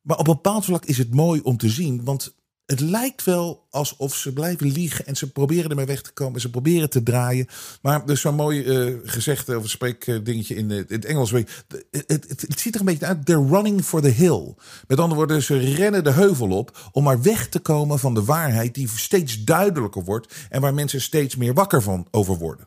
[0.00, 2.34] Maar op een bepaald vlak is het mooi om te zien, want
[2.66, 6.40] het lijkt wel alsof ze blijven liegen en ze proberen ermee weg te komen.
[6.40, 7.46] Ze proberen te draaien.
[7.82, 11.30] Maar er is zo'n mooi uh, gezegd of spreekdingetje in, in het Engels.
[11.30, 11.46] Het,
[11.90, 13.26] het, ziet er een beetje uit.
[13.26, 14.54] They're running for the hill.
[14.86, 18.24] Met andere woorden, ze rennen de heuvel op om maar weg te komen van de
[18.24, 22.66] waarheid die steeds duidelijker wordt en waar mensen steeds meer wakker van over worden.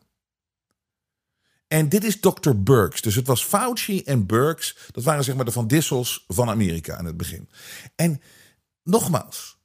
[1.67, 2.51] En dit is Dr.
[2.55, 3.01] Burks.
[3.01, 4.77] Dus het was Fauci en Burks.
[4.91, 7.49] Dat waren zeg maar de Van Dissels van Amerika aan het begin.
[7.95, 8.21] En
[8.83, 9.57] nogmaals,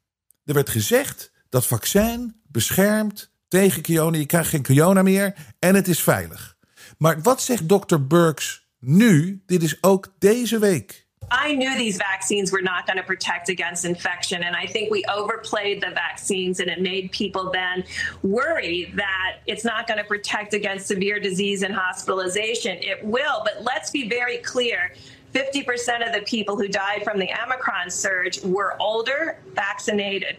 [0.45, 4.19] er werd gezegd dat vaccin beschermt tegen corona.
[4.19, 6.57] Je krijgt geen corona meer en het is veilig.
[6.99, 7.99] Maar wat zegt Dr.
[7.99, 9.43] Burks nu?
[9.47, 11.09] Dit is ook deze week.
[11.31, 14.43] I knew these vaccines were not going to protect against infection.
[14.43, 17.85] And I think we overplayed the vaccines and it made people then
[18.23, 22.79] worry that it's not going to protect against severe disease and hospitalization.
[22.81, 24.93] It will, but let's be very clear.
[25.33, 30.37] 50% of the people who died from the Omicron surge were older, vaccinated.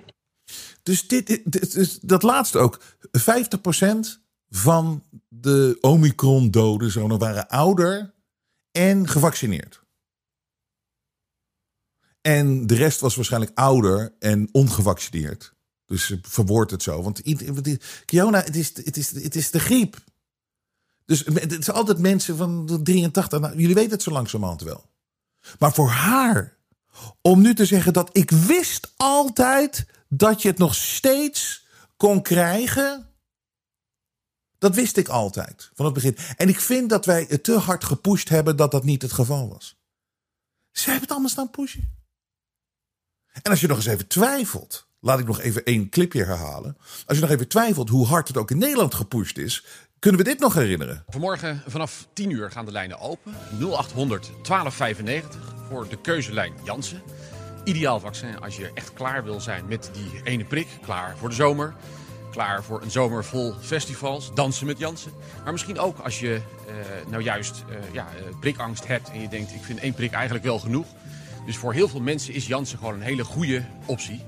[0.83, 2.81] Dus dit, dit, dus dat laatste ook.
[3.01, 8.13] 50% van de Omicron-doden waren ouder
[8.71, 9.80] en gevaccineerd.
[12.21, 15.53] En de rest was waarschijnlijk ouder en ongevaccineerd.
[15.85, 17.01] Dus verwoord het zo.
[17.01, 17.21] Want
[18.05, 20.03] Kiona, het is, het, is, het is de griep.
[21.05, 23.39] Dus het is altijd mensen van 83.
[23.39, 24.89] Nou, jullie weten het zo langzamerhand wel.
[25.59, 26.57] Maar voor haar,
[27.21, 31.65] om nu te zeggen dat ik wist altijd dat je het nog steeds
[31.97, 33.09] kon krijgen.
[34.57, 36.17] Dat wist ik altijd van het begin.
[36.37, 39.49] En ik vind dat wij het te hard gepusht hebben dat dat niet het geval
[39.49, 39.79] was.
[40.71, 42.00] Ze hebben het allemaal staan pushen.
[43.33, 46.77] En als je nog eens even twijfelt, laat ik nog even één clipje herhalen.
[47.05, 49.65] Als je nog even twijfelt hoe hard het ook in Nederland gepusht is,
[49.99, 51.03] kunnen we dit nog herinneren?
[51.07, 53.35] Vanmorgen vanaf 10 uur gaan de lijnen open.
[53.59, 57.01] 0800 1295 voor de keuzelijn Jansen.
[57.63, 60.67] Ideaal vaccin als je echt klaar wil zijn met die ene prik.
[60.81, 61.73] Klaar voor de zomer.
[62.31, 64.33] Klaar voor een zomer vol festivals.
[64.33, 65.11] Dansen met Jansen.
[65.43, 69.27] Maar misschien ook als je uh, nou juist uh, ja, uh, prikangst hebt en je
[69.27, 70.87] denkt ik vind één prik eigenlijk wel genoeg.
[71.45, 74.21] Dus voor heel veel mensen is Janssen gewoon een hele goede optie.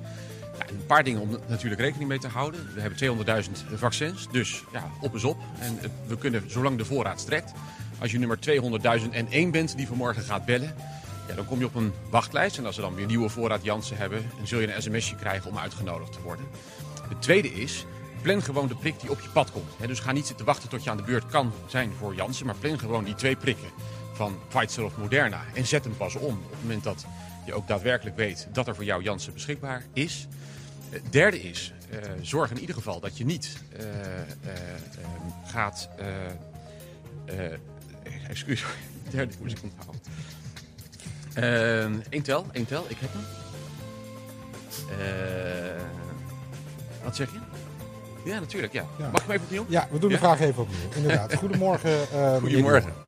[0.68, 2.70] Een paar dingen om natuurlijk rekening mee te houden.
[2.74, 5.38] We hebben 200.000 vaccins, dus ja, op is op.
[5.60, 7.52] En we kunnen, zolang de voorraad strekt...
[8.00, 10.76] als je nummer 200.001 bent die vanmorgen gaat bellen...
[11.28, 12.58] Ja, dan kom je op een wachtlijst.
[12.58, 14.30] En als we dan weer nieuwe voorraad Janssen hebben...
[14.38, 16.46] dan zul je een sms'je krijgen om uitgenodigd te worden.
[17.10, 17.86] Het tweede is,
[18.22, 19.88] plan gewoon de prik die op je pad komt.
[19.88, 22.46] dus ga niet zitten wachten tot je aan de beurt kan zijn voor Janssen...
[22.46, 23.70] maar plan gewoon die twee prikken
[24.14, 25.42] van Pfizer of Moderna.
[25.54, 27.06] En zet hem pas om op het moment dat
[27.46, 30.28] je ook daadwerkelijk weet dat er voor jou Janssen beschikbaar is.
[30.90, 33.92] Het eh, derde is, uh, zorg in ieder geval dat je niet uh, uh,
[35.46, 35.90] gaat...
[38.28, 38.64] excuus,
[39.12, 40.02] derde moet ik onthouden.
[42.10, 43.24] Eén tel, één tel, ik heb hem.
[47.04, 47.40] wat zeg je?
[48.30, 48.86] Ja, natuurlijk, ja.
[48.98, 49.10] ja.
[49.10, 49.66] Mag ik hem even opnieuw?
[49.70, 50.90] Ja, we doen de vraag even opnieuw.
[50.96, 51.34] Inderdaad.
[51.44, 52.08] Goedemorgen.
[52.40, 53.03] Goedemorgen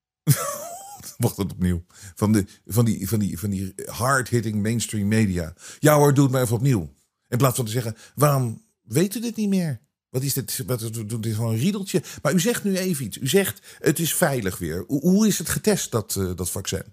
[1.18, 1.86] mocht het opnieuw.
[2.16, 5.54] Van, de, van die, van die, van die hard-hitting mainstream media.
[5.80, 6.94] Ja hoor, doe het maar even opnieuw.
[7.28, 9.82] In plaats van te zeggen, waarom weet u dit niet meer?
[10.10, 10.64] Wat is dit?
[10.66, 12.04] Wat, dit is gewoon een riedeltje.
[12.22, 13.18] Maar u zegt nu even iets.
[13.18, 14.84] U zegt, het is veilig weer.
[14.88, 16.84] Hoe, is het getest, dat, uh, dat vaccin?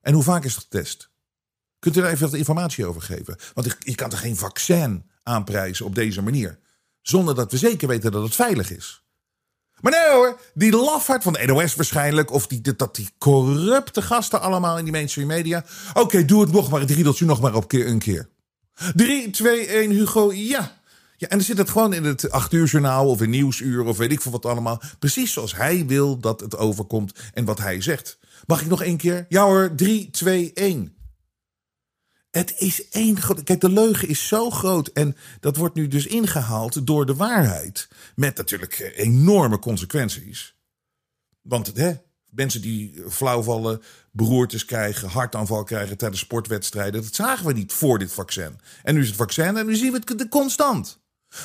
[0.00, 1.10] En hoe vaak is het getest?
[1.78, 3.36] Kunt u daar even wat informatie over geven?
[3.54, 6.58] Want je kan toch geen vaccin aanprijzen op deze manier?
[7.00, 9.04] Zonder dat we zeker weten dat het veilig is.
[9.82, 12.30] Maar nee hoor, die lafaard van de NOS waarschijnlijk...
[12.30, 15.64] of die, dat die corrupte gasten allemaal in die mainstream media...
[15.94, 18.28] oké, doe het nog maar, het riedeltje nog maar op een keer.
[18.94, 20.80] 3, 2, 1, Hugo, ja.
[21.16, 23.96] Ja, en dan zit het gewoon in het 8 uur journaal of in nieuwsuur of
[23.96, 24.80] weet ik veel wat allemaal.
[24.98, 28.18] Precies zoals hij wil dat het overkomt en wat hij zegt.
[28.46, 29.26] Mag ik nog één keer?
[29.28, 30.94] Ja hoor, 3, 2, 1.
[32.32, 33.42] Het is één groot.
[33.42, 34.88] Kijk, de leugen is zo groot.
[34.88, 37.88] En dat wordt nu dus ingehaald door de waarheid.
[38.14, 40.56] Met natuurlijk enorme consequenties.
[41.42, 41.92] Want hè,
[42.30, 47.02] mensen die flauwvallen, beroertes krijgen, hartaanval krijgen tijdens sportwedstrijden.
[47.02, 48.60] Dat zagen we niet voor dit vaccin.
[48.82, 51.01] En nu is het vaccin en nu zien we het constant.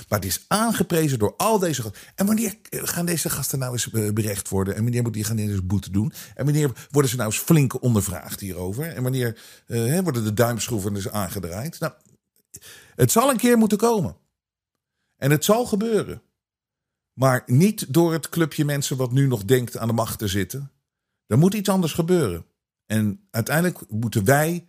[0.09, 2.01] Maar het is aangeprezen door al deze gasten.
[2.15, 4.75] En wanneer gaan deze gasten nou eens berecht worden?
[4.75, 6.13] En wanneer moet die gaan eens boete doen?
[6.35, 8.87] En wanneer worden ze nou eens flink ondervraagd hierover?
[8.87, 11.79] En wanneer uh, worden de duimschroeven dus aangedraaid?
[11.79, 11.93] Nou,
[12.95, 14.15] het zal een keer moeten komen.
[15.17, 16.21] En het zal gebeuren.
[17.13, 20.71] Maar niet door het clubje mensen wat nu nog denkt aan de macht te zitten.
[21.27, 22.45] Er moet iets anders gebeuren.
[22.85, 24.67] En uiteindelijk moeten wij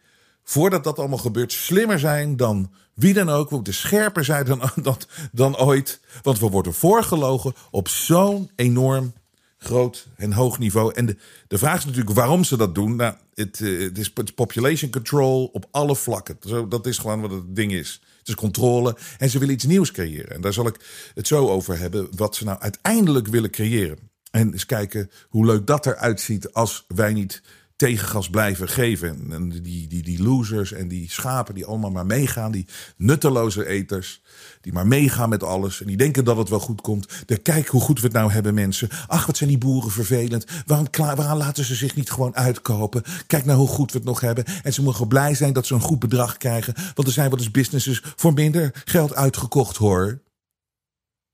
[0.48, 3.48] voordat dat allemaal gebeurt, slimmer zijn dan wie dan ook.
[3.48, 4.96] We moeten scherper zijn dan, dan,
[5.32, 6.00] dan ooit.
[6.22, 9.12] Want we worden voorgelogen op zo'n enorm
[9.58, 10.94] groot en hoog niveau.
[10.94, 11.16] En de,
[11.48, 12.96] de vraag is natuurlijk waarom ze dat doen.
[12.96, 16.38] Nou, het, eh, is population control op alle vlakken.
[16.68, 18.00] Dat is gewoon wat het ding is.
[18.18, 18.96] Het is controle.
[19.18, 20.30] En ze willen iets nieuws creëren.
[20.30, 22.08] En daar zal ik het zo over hebben.
[22.16, 23.98] Wat ze nou uiteindelijk willen creëren.
[24.30, 27.42] En eens kijken hoe leuk dat eruit ziet als wij niet
[27.78, 29.26] tegengas blijven geven.
[29.30, 34.22] En die, die, die losers en die schapen die allemaal maar meegaan, die nutteloze eters,
[34.60, 37.08] die maar meegaan met alles en die denken dat het wel goed komt.
[37.26, 38.88] De, kijk hoe goed we het nou hebben, mensen.
[39.06, 40.46] Ach, wat zijn die boeren vervelend.
[40.66, 43.02] Waarom, klaar, laten ze zich niet gewoon uitkopen?
[43.26, 44.44] Kijk nou hoe goed we het nog hebben.
[44.62, 47.38] En ze mogen blij zijn dat ze een goed bedrag krijgen, want er zijn wel
[47.38, 50.06] eens businesses voor minder geld uitgekocht hoor.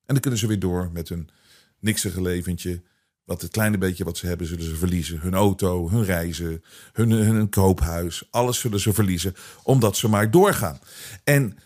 [0.07, 1.29] En dan kunnen ze weer door met hun
[1.81, 2.83] niksige leventje
[3.25, 5.21] wat het kleine beetje wat ze hebben, zullen ze verliezen.
[5.21, 8.27] Hun auto, hun reizen, hun, hun koophuis.
[8.31, 10.79] Alles zullen ze verliezen, omdat ze maar doorgaan.
[11.25, 11.59] En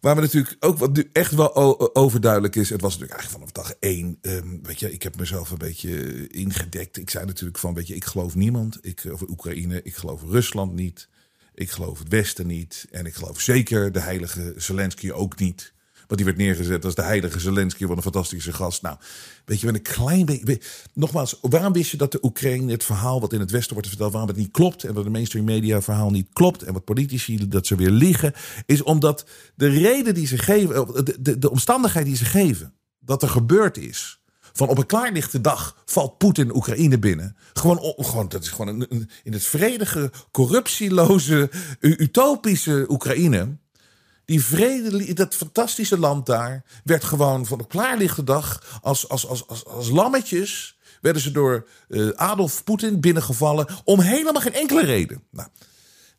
[0.00, 2.70] waar we natuurlijk ook wat nu echt wel overduidelijk is.
[2.70, 4.18] Het was natuurlijk eigenlijk vanaf dag één.
[4.22, 6.96] Um, weet je, ik heb mezelf een beetje ingedekt.
[6.96, 8.78] Ik zei natuurlijk van, weet je, ik geloof niemand.
[8.80, 11.08] Ik, over Oekraïne, ik geloof Rusland niet.
[11.54, 12.86] Ik geloof het Westen niet.
[12.90, 15.72] En ik geloof zeker de heilige Zelensky ook niet.
[16.06, 18.82] Want die werd neergezet als de heilige Zelensky, wat een fantastische gast.
[18.82, 18.96] Nou,
[19.44, 20.60] weet je, met een klein beetje.
[20.92, 24.10] Nogmaals, waarom wist je dat de Oekraïne, het verhaal wat in het Westen wordt verteld,
[24.10, 27.48] waarom het niet klopt en wat de mainstream media verhaal niet klopt en wat politici
[27.48, 28.32] dat ze weer liegen,
[28.66, 33.22] is omdat de reden die ze geven, de, de, de omstandigheid die ze geven, dat
[33.22, 34.18] er gebeurd is.
[34.56, 37.36] Van op een klaarlichte dag valt Poetin Oekraïne binnen.
[37.52, 43.56] Gewoon, gewoon dat is gewoon een, in het vredige, corruptieloze, utopische Oekraïne
[44.24, 49.46] die vrede, dat fantastische land daar, werd gewoon van op klaarlichte dag als, als, als,
[49.46, 50.78] als, als lammetjes.
[51.00, 53.66] werden ze door uh, Adolf Poetin binnengevallen.
[53.84, 55.22] om helemaal geen enkele reden.
[55.30, 55.48] Nou,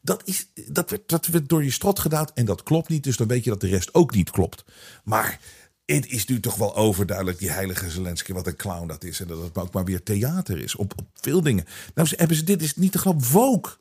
[0.01, 3.03] dat, is, dat, werd, dat werd door je strot gedaan en dat klopt niet.
[3.03, 4.63] Dus dan weet je dat de rest ook niet klopt.
[5.03, 5.39] Maar
[5.85, 9.19] het is nu toch wel overduidelijk, die heilige Zelensky, wat een clown dat is.
[9.19, 11.65] En dat het ook maar weer theater is op, op veel dingen.
[11.93, 13.21] Nou, hebben ze, dit is niet te geloven.
[13.21, 13.73] Vogue.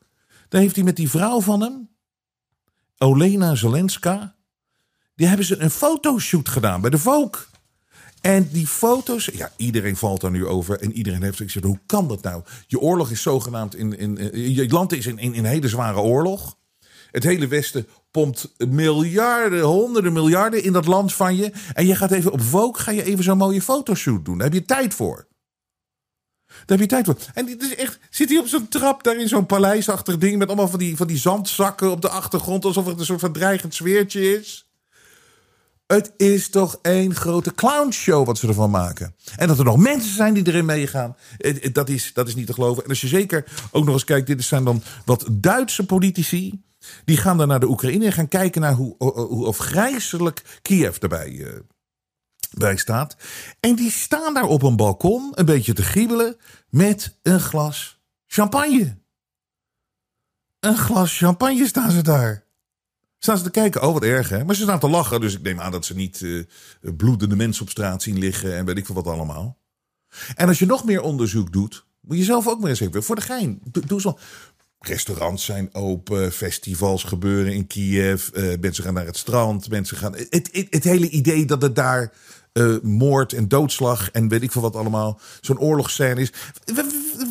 [0.49, 1.89] Dan heeft hij met die vrouw van hem,
[2.97, 4.35] Olena Zelenska.
[5.15, 7.47] Die hebben ze een fotoshoot gedaan bij de Volk.
[8.21, 10.79] En die foto's, ja, iedereen valt daar nu over.
[10.79, 12.43] En iedereen heeft gezegd: hoe kan dat nou?
[12.67, 13.97] Je oorlog is zogenaamd in.
[13.97, 16.57] in, je land is in, in, in een hele zware oorlog.
[17.11, 21.51] Het hele Westen pompt miljarden, honderden miljarden in dat land van je.
[21.73, 24.37] En je gaat even op Vogue, ga je even zo'n mooie fotoshoot doen.
[24.37, 25.27] Daar heb je tijd voor.
[26.65, 27.17] Daar heb je tijd voor.
[27.33, 30.47] En dit is echt, zit hij op zo'n trap daar in zo'n paleisachtig ding met
[30.47, 33.73] allemaal van die, van die zandzakken op de achtergrond, alsof het een soort van dreigend
[33.73, 34.65] sfeertje is.
[35.87, 39.15] Het is toch één grote clownshow wat ze ervan maken.
[39.35, 41.15] En dat er nog mensen zijn die erin meegaan,
[41.71, 42.83] dat is, dat is niet te geloven.
[42.83, 46.63] En als je zeker ook nog eens kijkt, dit zijn dan wat Duitse politici.
[47.05, 51.49] Die gaan dan naar de Oekraïne en gaan kijken naar hoe, hoe afgrijzelijk Kiev uh,
[52.57, 53.15] bij staat.
[53.59, 56.37] En die staan daar op een balkon een beetje te giebelen
[56.69, 58.97] met een glas champagne.
[60.59, 62.45] Een glas champagne staan ze daar.
[63.17, 64.43] Staan ze te kijken, oh wat erg hè.
[64.43, 66.43] Maar ze staan te lachen, dus ik neem aan dat ze niet uh,
[66.97, 69.57] bloedende mensen op straat zien liggen en weet ik veel wat allemaal.
[70.35, 73.15] En als je nog meer onderzoek doet, moet je zelf ook maar eens even, voor
[73.15, 74.17] de gein, doe, zo.
[74.79, 80.15] Restaurants zijn open, festivals gebeuren in Kiev, uh, mensen gaan naar het strand, mensen gaan.
[80.15, 82.13] Het, het, het hele idee dat het daar
[82.57, 86.31] uh, moord en doodslag en weet ik veel wat allemaal, zo'n oorlogsscène is.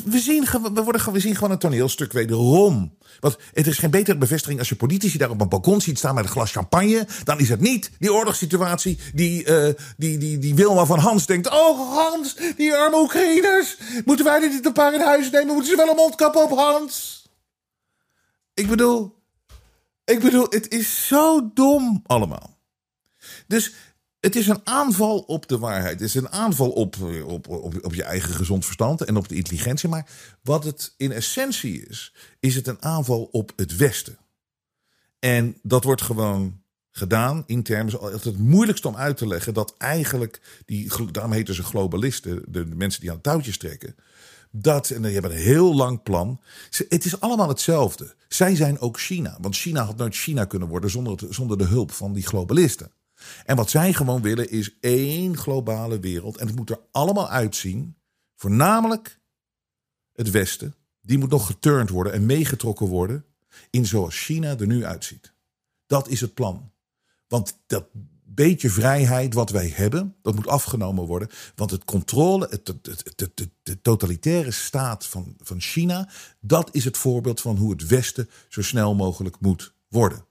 [0.05, 2.97] we, zien, we, worden, we zien gewoon een toneelstuk wederom.
[3.21, 6.15] Want het is geen betere bevestiging als je politici daar op een balkon ziet staan
[6.15, 7.07] met een glas champagne.
[7.25, 11.51] Dan is het niet die oorlogssituatie die, uh, die, die, die Wilma van Hans denkt.
[11.51, 13.77] Oh Hans, die arme Oekraïners.
[14.05, 15.55] Moeten wij niet een paar in huis nemen?
[15.55, 17.23] Moeten ze wel een mondkap op Hans?
[18.55, 19.15] Ik bedoel,
[20.05, 22.59] ik bedoel, het is zo dom allemaal.
[23.47, 23.73] Dus
[24.25, 26.01] het is een aanval op de waarheid.
[26.01, 29.35] Het is een aanval op, op, op, op je eigen gezond verstand en op de
[29.35, 29.89] intelligentie.
[29.89, 30.07] Maar
[30.43, 34.19] wat het in essentie is, is het een aanval op het Westen.
[35.19, 36.61] En dat wordt gewoon
[36.91, 38.13] gedaan in termen.
[38.13, 42.69] Het het moeilijkste om uit te leggen dat eigenlijk, die, daarom heten ze globalisten, de,
[42.69, 43.97] de mensen die aan touwtjes trekken.
[44.51, 46.41] Dat, en die hebben een heel lang plan.
[46.89, 48.15] Het is allemaal hetzelfde.
[48.29, 49.39] Zij zijn ook China.
[49.41, 52.91] Want China had nooit China kunnen worden zonder, zonder de hulp van die globalisten.
[53.45, 56.37] En wat zij gewoon willen is één globale wereld.
[56.37, 57.97] En het moet er allemaal uitzien.
[58.37, 59.21] Voornamelijk
[60.13, 60.75] het Westen.
[61.01, 63.25] Die moet nog geturnd worden en meegetrokken worden
[63.71, 65.33] in zoals China er nu uitziet.
[65.87, 66.73] Dat is het plan.
[67.29, 67.87] Want dat
[68.35, 71.29] beetje vrijheid wat wij hebben, dat moet afgenomen worden.
[71.55, 72.75] Want het controle, het,
[73.15, 76.09] het, de totalitaire staat van, van China,
[76.41, 80.27] dat is het voorbeeld van hoe het Westen zo snel mogelijk moet worden.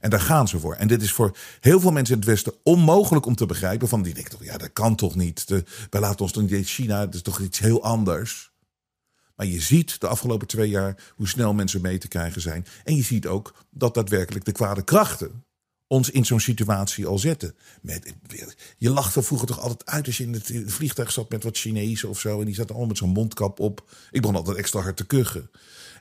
[0.00, 0.74] En daar gaan ze voor.
[0.74, 3.88] En dit is voor heel veel mensen in het Westen onmogelijk om te begrijpen.
[3.88, 5.48] Van die denken toch, ja, dat kan toch niet.
[5.48, 8.52] De, wij laten ons niet China, dat is toch iets heel anders.
[9.36, 12.66] Maar je ziet de afgelopen twee jaar hoe snel mensen mee te krijgen zijn.
[12.84, 15.44] En je ziet ook dat daadwerkelijk de kwade krachten
[15.90, 17.54] ons in zo'n situatie al zetten.
[17.82, 18.14] Met,
[18.78, 22.08] je lachte vroeger toch altijd uit als je in het, vliegtuig zat met wat Chinezen
[22.08, 22.38] of zo.
[22.38, 23.90] En die zaten allemaal met zo'n mondkap op.
[24.10, 25.50] Ik begon altijd extra hard te kuchen.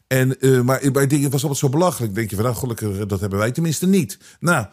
[0.09, 2.15] En, uh, maar bij dingen was altijd zo belachelijk.
[2.15, 4.17] Denk je van, nou, gelukkig, dat hebben wij tenminste niet.
[4.39, 4.67] Nou,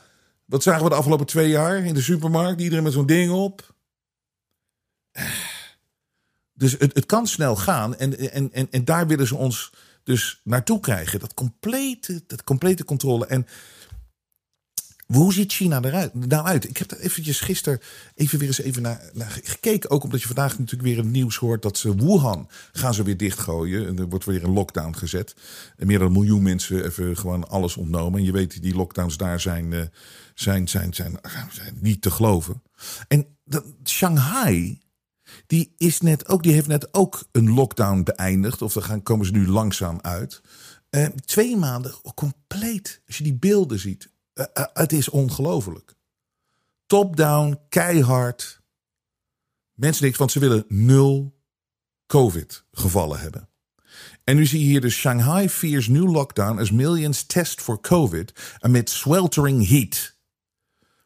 [0.44, 2.60] wat zagen we de afgelopen twee jaar in de supermarkt?
[2.60, 3.74] Iedereen met zo'n ding op.
[6.54, 7.96] Dus het, het kan snel gaan.
[7.96, 9.72] En, en, en, en daar willen ze ons
[10.02, 11.20] dus naartoe krijgen.
[11.20, 13.26] Dat complete, dat complete controle.
[13.26, 13.46] En
[15.06, 16.68] hoe ziet China eruit, nou uit?
[16.68, 17.80] Ik heb er eventjes gisteren
[18.14, 19.90] even weer eens even naar, gekeken.
[19.90, 23.16] Ook omdat je vandaag natuurlijk weer het nieuws hoort dat ze Wuhan gaan ze weer
[23.16, 23.86] dichtgooien.
[23.86, 25.36] En er wordt weer een lockdown gezet.
[25.76, 28.18] En meer dan een miljoen mensen even gewoon alles ontnomen.
[28.18, 29.80] En je weet, die lockdowns daar zijn, uh,
[30.34, 31.18] zijn, zijn, zijn,
[31.50, 32.62] zijn, niet te geloven.
[33.08, 34.80] En de, Shanghai,
[35.46, 38.62] die, is net ook, die heeft net ook een lockdown beëindigd.
[38.62, 40.40] Of daar gaan, komen ze nu langzaam uit.
[40.90, 43.00] Uh, twee maanden compleet.
[43.06, 44.14] Als je die beelden ziet
[44.72, 45.94] het is ongelooflijk.
[46.86, 48.60] Top-down, keihard.
[49.74, 51.36] Mensen niks, want ze willen nul
[52.06, 53.48] COVID-gevallen hebben.
[54.24, 58.56] En nu zie je hier de Shanghai fears new lockdown as millions test for COVID
[58.58, 60.14] amid sweltering heat.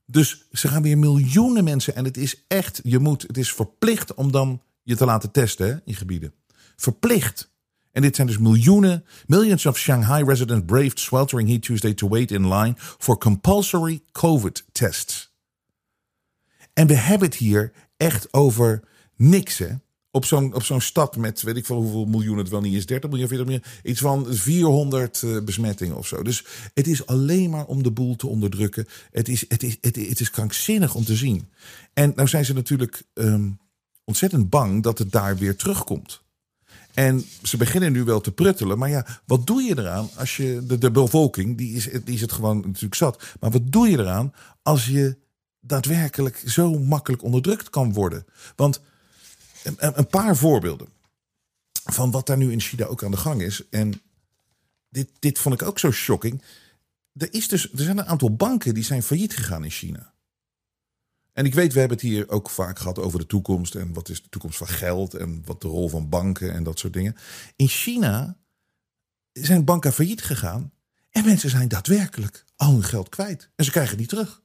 [0.06, 4.14] Dus ze gaan weer miljoenen mensen en het is echt, je moet, het is verplicht
[4.14, 6.34] om dan je te laten testen in gebieden.
[6.76, 7.49] Verplicht.
[7.92, 9.05] En dit zijn dus miljoenen.
[9.26, 14.64] Millions of Shanghai residents braved sweltering heat Tuesday to wait in line for compulsory COVID
[14.72, 15.33] tests.
[16.72, 18.83] En we hebben het hier echt over
[19.16, 19.68] niks, hè?
[20.12, 22.87] Op zo'n, op zo'n stad met, weet ik veel hoeveel miljoen het wel niet is,
[22.87, 26.22] 30 miljoen, 40 miljoen, iets van 400 uh, besmettingen of zo.
[26.22, 28.87] Dus het is alleen maar om de boel te onderdrukken.
[29.11, 31.48] Het is, het is, het, het is krankzinnig om te zien.
[31.92, 33.59] En nou zijn ze natuurlijk um,
[34.05, 36.22] ontzettend bang dat het daar weer terugkomt.
[36.94, 38.79] En ze beginnen nu wel te pruttelen.
[38.79, 40.62] Maar ja, wat doe je eraan als je.
[40.66, 43.22] De, de bevolking, die is, die is het gewoon natuurlijk zat.
[43.40, 45.16] Maar wat doe je eraan als je
[45.61, 48.26] daadwerkelijk zo makkelijk onderdrukt kan worden?
[48.57, 48.81] Want
[49.62, 50.88] een, een paar voorbeelden
[51.85, 53.62] van wat daar nu in China ook aan de gang is.
[53.70, 54.00] En
[54.88, 56.42] dit, dit vond ik ook zo shocking.
[57.12, 60.12] Er, is dus, er zijn een aantal banken die zijn failliet gegaan in China.
[61.32, 64.08] En ik weet, we hebben het hier ook vaak gehad over de toekomst en wat
[64.08, 67.16] is de toekomst van geld en wat de rol van banken en dat soort dingen.
[67.56, 68.36] In China
[69.32, 70.72] zijn banken failliet gegaan
[71.10, 74.42] en mensen zijn daadwerkelijk al hun geld kwijt en ze krijgen het niet terug.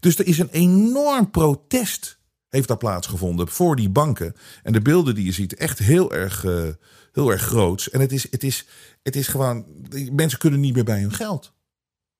[0.00, 2.18] Dus er is een enorm protest
[2.54, 4.34] heeft daar plaatsgevonden voor die banken.
[4.62, 6.68] En de beelden die je ziet, echt heel erg, uh,
[7.12, 7.90] heel erg groots.
[7.90, 8.66] En het is, het, is,
[9.02, 9.66] het is gewoon,
[10.12, 11.52] mensen kunnen niet meer bij hun geld.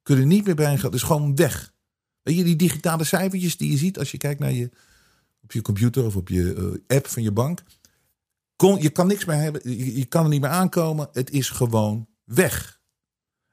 [0.02, 0.94] Kunnen niet meer bij hun geld.
[0.94, 1.73] Is gewoon weg.
[2.24, 4.70] Weet je, die digitale cijfertjes die je ziet als je kijkt naar je,
[5.42, 6.54] op je computer of op je
[6.88, 7.62] uh, app van je bank.
[8.78, 11.08] Je kan niks meer hebben, je, je, kan er niet meer aankomen.
[11.12, 12.80] Het is gewoon weg.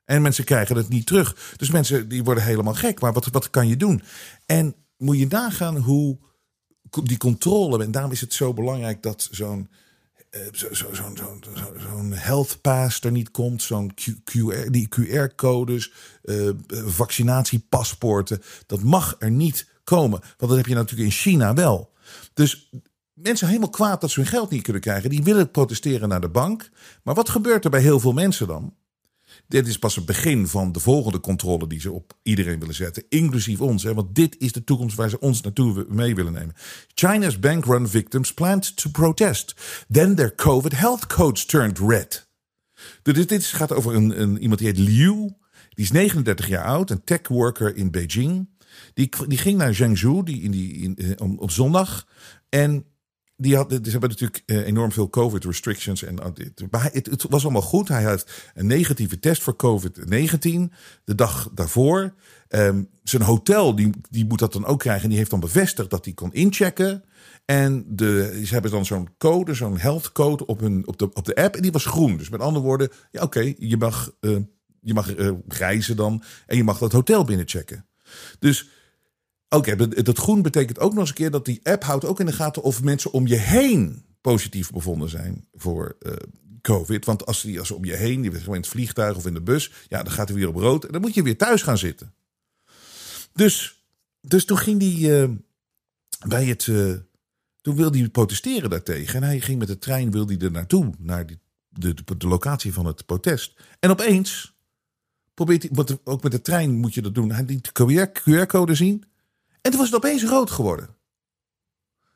[0.06, 1.54] En mensen krijgen het niet terug.
[1.58, 3.00] Dus mensen die worden helemaal gek.
[3.02, 4.02] Maar wat, wat kan je doen?
[4.46, 6.20] En moet je nagaan hoe
[7.04, 7.84] die controle.
[7.84, 9.70] En daarom is het zo belangrijk dat zo'n
[10.32, 15.92] zo'n zo, zo, zo, zo health pass er niet komt, zo'n QR, die QR-codes,
[16.24, 20.20] uh, vaccinatiepaspoorten, dat mag er niet komen.
[20.20, 21.94] Want dat heb je natuurlijk in China wel.
[22.34, 22.70] Dus
[23.14, 25.10] mensen helemaal kwaad dat ze hun geld niet kunnen krijgen.
[25.10, 26.70] Die willen protesteren naar de bank.
[27.04, 28.76] Maar wat gebeurt er bij heel veel mensen dan?
[29.52, 33.04] Dit is pas het begin van de volgende controle die ze op iedereen willen zetten,
[33.10, 33.84] inclusief ons.
[33.84, 36.56] Hè, want dit is de toekomst waar ze ons naartoe mee willen nemen.
[36.94, 39.56] China's bankrun victims planned to protest.
[39.90, 42.28] Then their COVID health codes turned red.
[43.02, 45.34] Dus dit, gaat over een, een, iemand die heet Liu.
[45.70, 48.50] Die is 39 jaar oud, een tech worker in Beijing.
[48.94, 52.08] Die, die ging naar Zhengzhou die, in die, in, eh, op zondag.
[52.50, 52.86] En
[53.42, 56.04] die had, ze hebben natuurlijk eh, enorm veel COVID restrictions.
[56.04, 56.16] En,
[56.70, 57.88] maar het, het, was allemaal goed.
[57.88, 60.74] Hij had een negatieve test voor COVID-19
[61.04, 62.14] de dag daarvoor.
[62.50, 65.04] Um, zijn hotel die, die moet dat dan ook krijgen.
[65.04, 67.04] En die heeft dan bevestigd dat hij kon inchecken.
[67.46, 71.26] En de, ze hebben dan zo'n code, zo'n health code op, hun, op, de, op
[71.26, 71.56] de app.
[71.56, 72.18] En die was groen.
[72.18, 74.38] Dus met andere woorden, ja, oké, je mag, uh,
[74.82, 75.14] je mag
[75.48, 76.24] reizen dan.
[76.46, 77.86] En je mag dat hotel binnenchecken.
[78.40, 78.70] Dus
[79.56, 82.26] Oké, dat groen betekent ook nog eens een keer dat die app houdt ook in
[82.26, 86.14] de gaten of mensen om je heen positief bevonden zijn voor uh,
[86.62, 87.06] COVID.
[87.06, 89.34] Want als, die, als ze om je heen, bent gewoon in het vliegtuig of in
[89.34, 91.62] de bus, ja, dan gaat hij weer op rood en dan moet je weer thuis
[91.62, 92.14] gaan zitten.
[93.34, 93.84] Dus,
[94.22, 95.30] dus toen ging hij uh,
[96.28, 96.68] bij het.
[96.68, 96.94] Uh,
[97.62, 99.16] toen wilde hij protesteren daartegen.
[99.16, 101.40] En hij ging met de trein, wilde hij er naartoe, naar die,
[101.70, 103.54] de, de, de locatie van het protest.
[103.80, 104.56] En opeens
[105.34, 107.32] probeert hij, want ook met de trein moet je dat doen.
[107.32, 109.06] Hij liet de QR-code zien.
[109.62, 110.96] En toen was het opeens rood geworden.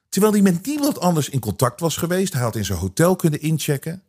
[0.10, 2.34] Terwijl hij met niemand anders in contact was geweest.
[2.34, 4.04] Hij had in zijn hotel kunnen inchecken.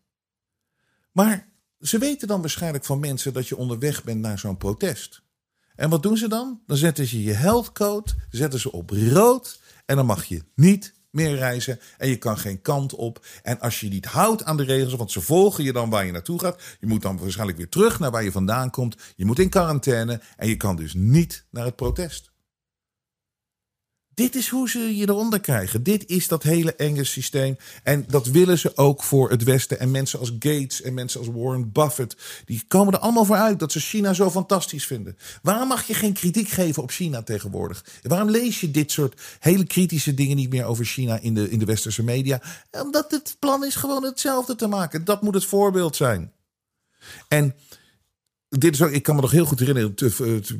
[1.12, 1.48] Maar
[1.80, 5.22] ze weten dan waarschijnlijk van mensen dat je onderweg bent naar zo'n protest.
[5.74, 6.60] En wat doen ze dan?
[6.66, 9.60] Dan zetten ze je health code, zetten ze op rood.
[9.84, 11.80] En dan mag je niet meer reizen.
[11.98, 13.26] En je kan geen kant op.
[13.42, 16.12] En als je niet houdt aan de regels, want ze volgen je dan waar je
[16.12, 16.62] naartoe gaat.
[16.80, 18.96] Je moet dan waarschijnlijk weer terug naar waar je vandaan komt.
[19.16, 20.20] Je moet in quarantaine.
[20.36, 22.34] En je kan dus niet naar het protest.
[24.16, 25.82] Dit is hoe ze je eronder krijgen.
[25.82, 27.56] Dit is dat hele enge systeem.
[27.82, 29.78] En dat willen ze ook voor het Westen.
[29.78, 32.16] En mensen als Gates en mensen als Warren Buffett.
[32.44, 35.16] Die komen er allemaal voor uit dat ze China zo fantastisch vinden.
[35.42, 37.84] Waarom mag je geen kritiek geven op China tegenwoordig?
[38.02, 41.58] Waarom lees je dit soort hele kritische dingen niet meer over China in de, in
[41.58, 42.42] de westerse media?
[42.70, 45.04] Omdat het plan is gewoon hetzelfde te maken.
[45.04, 46.32] Dat moet het voorbeeld zijn.
[47.28, 47.54] En
[48.48, 49.94] dit is ook, ik kan me nog heel goed herinneren,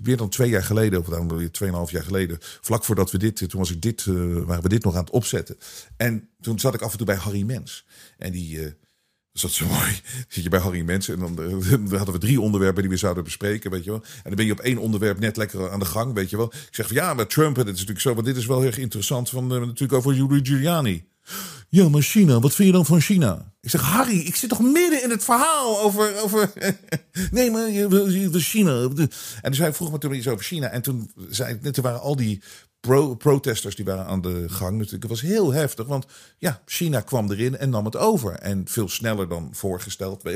[0.02, 3.36] meer dan twee jaar geleden, of dan weer tweeënhalf jaar geleden, vlak voordat we dit,
[3.36, 5.56] toen was ik dit, uh, waren we dit nog aan het opzetten.
[5.96, 7.86] En toen zat ik af en toe bij Harry Mens.
[8.18, 8.74] En die,
[9.40, 10.00] dat zo mooi.
[10.28, 11.62] Zit je bij Harry Mens en dan,
[11.96, 14.02] hadden we drie onderwerpen die we zouden bespreken, weet je wel.
[14.02, 16.52] En dan ben je op één onderwerp net lekker aan de gang, weet je wel.
[16.52, 18.66] Ik zeg van ja, met Trump, dit is natuurlijk zo, maar dit is wel heel
[18.66, 21.04] erg interessant, van, natuurlijk over Rudy Giuliani.
[21.68, 23.52] Ja, maar China, wat vind je dan van China?
[23.60, 26.22] Ik zeg, Harry, ik zit toch midden in het verhaal over.
[26.22, 26.52] over
[27.30, 27.68] nee, maar
[28.32, 28.88] China.
[29.42, 30.68] En dus hij vroeg me toen iets over China.
[30.68, 32.42] En toen zei er waren al die
[32.80, 34.90] pro protesters die waren aan de gang.
[34.90, 36.06] Het was heel heftig, want
[36.38, 38.32] ja, China kwam erin en nam het over.
[38.32, 40.22] En veel sneller dan voorgesteld.
[40.22, 40.34] Het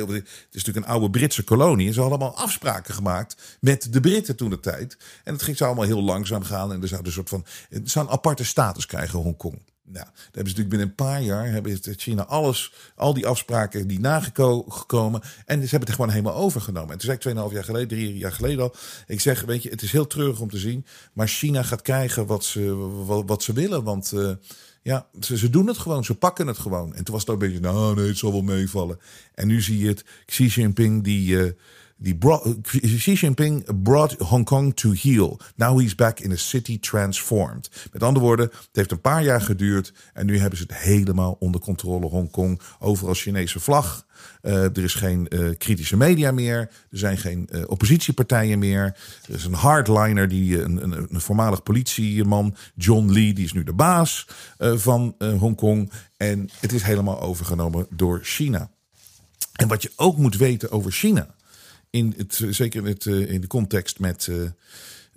[0.50, 1.86] is natuurlijk een oude Britse kolonie.
[1.86, 4.96] En ze hadden allemaal afspraken gemaakt met de Britten toen de tijd.
[5.24, 6.72] En het ging zo allemaal heel langzaam gaan.
[6.72, 7.44] En er zou een soort van.
[7.68, 9.58] Het zou een aparte status krijgen, Hongkong.
[9.92, 13.86] Nou, daar hebben ze natuurlijk binnen een paar jaar hebben China alles, al die afspraken
[13.86, 15.20] die nagekomen.
[15.46, 16.90] En ze hebben het gewoon helemaal overgenomen.
[16.92, 18.74] En toen zei ik 2,5 jaar geleden, drie jaar geleden al.
[19.06, 20.86] Ik zeg, weet je, het is heel treurig om te zien.
[21.12, 22.74] Maar China gaat krijgen wat ze,
[23.04, 23.84] wat, ze willen.
[23.84, 24.32] Want uh,
[24.82, 26.04] ja, ze, ze, doen het gewoon.
[26.04, 26.94] Ze pakken het gewoon.
[26.94, 28.98] En toen was het ook een beetje, nou nee, het zal wel meevallen.
[29.34, 31.28] En nu zie je het, Xi Jinping die...
[31.28, 31.50] Uh,
[32.02, 32.18] die
[32.96, 35.38] Xi Jinping brought Hong Kong to heal.
[35.56, 37.70] Now he's back in a city transformed.
[37.92, 39.92] Met andere woorden, het heeft een paar jaar geduurd.
[40.12, 42.06] En nu hebben ze het helemaal onder controle.
[42.06, 44.06] Hongkong, overal Chinese vlag.
[44.42, 46.58] Uh, er is geen uh, kritische media meer.
[46.90, 48.96] Er zijn geen uh, oppositiepartijen meer.
[49.28, 53.64] Er is een hardliner, die, een, een, een voormalig politieman, John Lee, die is nu
[53.64, 54.26] de baas
[54.58, 55.92] van Hongkong.
[56.16, 58.70] En het is helemaal overgenomen door China.
[59.52, 61.34] En wat je ook moet weten over China
[61.90, 64.50] in het, zeker in, het, eh, in de context met, uh,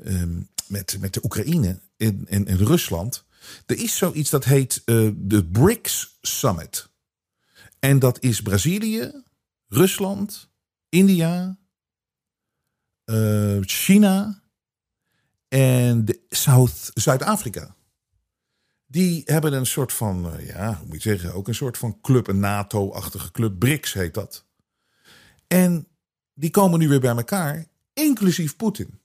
[0.05, 3.25] um, met, met de Oekraïne en, en, Rusland.
[3.65, 6.89] Er is zoiets dat heet uh, de BRICS Summit.
[7.79, 9.23] En dat is Brazilië,
[9.67, 10.49] Rusland,
[10.89, 11.57] India,
[13.61, 14.41] China
[15.47, 16.05] en
[16.93, 17.75] Zuid-Afrika.
[18.85, 22.27] Die hebben een soort van, ja, hoe moet je zeggen, ook een soort van club,
[22.27, 23.59] een NATO-achtige club.
[23.59, 24.45] BRICS heet dat.
[25.47, 25.87] En
[26.33, 28.99] die komen nu weer bij elkaar, inclusief Poetin.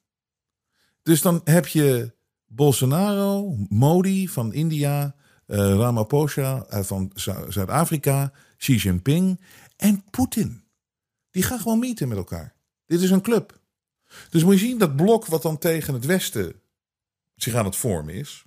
[1.02, 2.14] Dus dan heb je
[2.46, 5.14] Bolsonaro, Modi van India,
[5.46, 7.12] uh, Ramaphosa uh, van
[7.48, 9.40] Zuid-Afrika, Xi Jinping
[9.76, 10.64] en Poetin.
[11.30, 12.54] Die gaan gewoon meeten met elkaar.
[12.86, 13.60] Dit is een club.
[14.30, 16.60] Dus moet je zien dat blok wat dan tegen het Westen
[17.34, 18.44] zich aan het vormen is.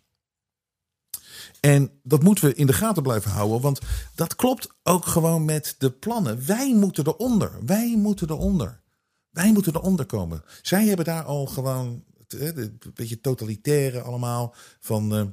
[1.59, 3.79] En dat moeten we in de gaten blijven houden, want
[4.15, 6.45] dat klopt ook gewoon met de plannen.
[6.45, 7.51] Wij moeten eronder.
[7.65, 8.81] Wij moeten eronder.
[9.29, 10.43] Wij moeten eronder komen.
[10.61, 15.25] Zij hebben daar al gewoon een beetje totalitaire allemaal van, uh,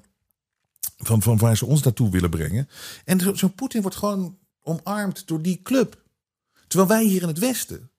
[0.96, 2.68] van, van waar ze ons naartoe willen brengen.
[3.04, 6.02] En zo'n zo Poetin wordt gewoon omarmd door die club.
[6.66, 7.90] Terwijl wij hier in het Westen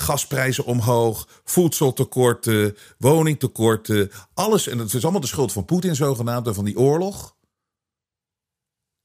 [0.00, 4.66] gasprijzen omhoog, voedseltekorten, woningtekorten, alles.
[4.66, 7.36] En het is allemaal de schuld van Poetin zogenaamd en van die oorlog.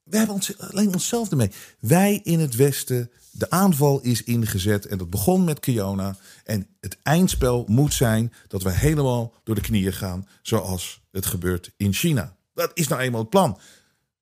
[0.04, 1.52] We hebben alleen onszelf ermee.
[1.80, 6.18] Wij in het Westen, de aanval is ingezet en dat begon met Kiona.
[6.44, 11.72] En het eindspel moet zijn dat we helemaal door de knieën gaan, zoals het gebeurt
[11.78, 12.36] in China.
[12.54, 13.60] Dat is nou eenmaal het plan.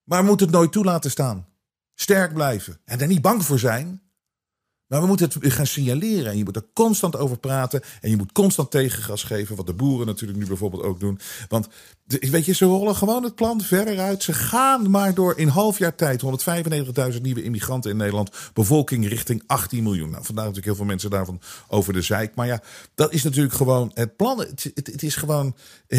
[0.04, 1.48] Maar we moeten het nooit toe laten staan.
[1.96, 4.02] Sterk blijven en er niet bang voor zijn.
[4.92, 6.32] Maar we moeten het gaan signaleren.
[6.32, 7.82] En je moet er constant over praten.
[8.02, 9.56] En je moet constant tegengas geven.
[9.56, 11.20] Wat de boeren natuurlijk nu bijvoorbeeld ook doen.
[11.50, 11.68] Want
[12.20, 14.24] weet je, ze rollen gewoon het plan verder uit.
[14.24, 16.22] Ze gaan maar door in half jaar tijd
[17.14, 18.32] 195.000 nieuwe immigranten in Nederland.
[18.54, 20.10] Bevolking richting 18 miljoen.
[20.10, 22.36] Nou, vandaag natuurlijk heel veel mensen daarvan over de zeik.
[22.36, 22.62] Maar ja,
[22.96, 24.40] dat is natuurlijk gewoon het plan.
[24.40, 25.56] Het, is gewoon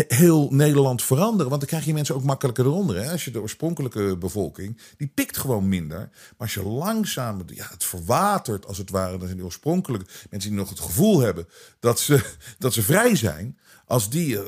[0.09, 1.49] heel Nederland veranderen.
[1.49, 3.03] Want dan krijg je mensen ook makkelijker eronder.
[3.03, 3.11] Hè?
[3.11, 5.99] Als je de oorspronkelijke bevolking, die pikt gewoon minder.
[5.99, 9.11] Maar als je langzaam, ja, het verwatert als het ware.
[9.11, 11.49] Dan zijn die oorspronkelijke mensen die nog het gevoel hebben
[11.81, 12.25] dat ze,
[12.59, 14.43] dat ze vrij zijn als die, uh,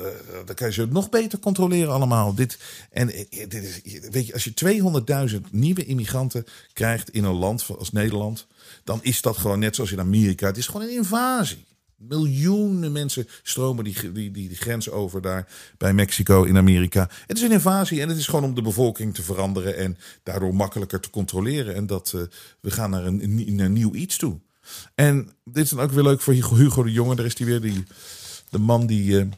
[0.45, 2.35] dan kan je ze nog beter controleren allemaal.
[2.35, 2.59] Dit,
[2.91, 3.80] en dit is,
[4.11, 8.47] weet je, als je 200.000 nieuwe immigranten krijgt in een land als Nederland,
[8.85, 10.47] dan is dat gewoon net zoals in Amerika.
[10.47, 11.64] Het is gewoon een invasie.
[12.09, 15.48] Miljoenen mensen stromen die, die, die, grens over daar
[15.78, 17.09] bij Mexico in Amerika.
[17.26, 20.55] Het is een invasie en het is gewoon om de bevolking te veranderen en daardoor
[20.55, 21.74] makkelijker te controleren.
[21.74, 22.22] En dat uh,
[22.61, 24.40] we gaan naar een, een, nieuw iets toe.
[24.94, 27.14] En dit is dan ook weer leuk voor Hugo de Jonge.
[27.14, 27.84] Daar is die weer die
[28.50, 29.30] de man die, uh,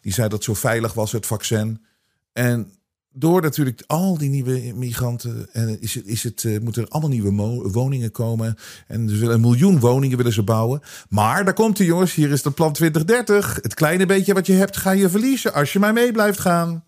[0.00, 1.84] die zei dat zo veilig was, het vaccin.
[2.32, 2.72] En
[3.12, 7.10] door natuurlijk al die nieuwe migranten en is het, is het, uh, moeten er allemaal
[7.10, 8.56] nieuwe woningen komen.
[8.86, 10.80] En ze willen een miljoen woningen willen ze bouwen.
[11.08, 13.58] Maar daar komt hij jongens, hier is de plan 2030.
[13.62, 16.84] Het kleine beetje wat je hebt ga je verliezen als je maar mee blijft gaan.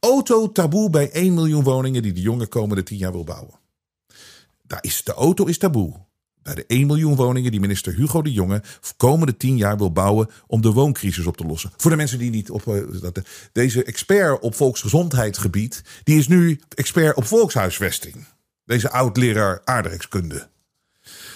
[0.00, 3.54] Auto taboe bij 1 miljoen woningen die de jongen komende 10 jaar wil bouwen.
[4.62, 6.05] Daar is, de auto is taboe
[6.46, 8.62] bij de 1 miljoen woningen die minister Hugo de Jonge
[8.96, 11.70] komende 10 jaar wil bouwen om de wooncrisis op te lossen.
[11.76, 13.08] Voor de mensen die niet op eh,
[13.52, 18.26] deze expert op volksgezondheidsgebied, die is nu expert op volkshuisvesting.
[18.64, 20.48] Deze oud-leraar aardrijkskunde.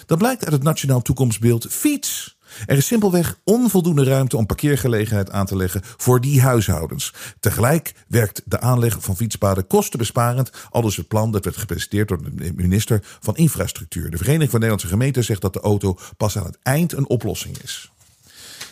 [0.05, 2.37] Dat blijkt uit het Nationaal Toekomstbeeld Fiets.
[2.65, 7.13] Er is simpelweg onvoldoende ruimte om parkeergelegenheid aan te leggen voor die huishoudens.
[7.39, 12.21] Tegelijk werkt de aanleg van fietspaden kostenbesparend, al dus het plan dat werd gepresenteerd door
[12.23, 14.11] de minister van Infrastructuur.
[14.11, 17.57] De Vereniging van Nederlandse Gemeenten zegt dat de auto pas aan het eind een oplossing
[17.57, 17.91] is.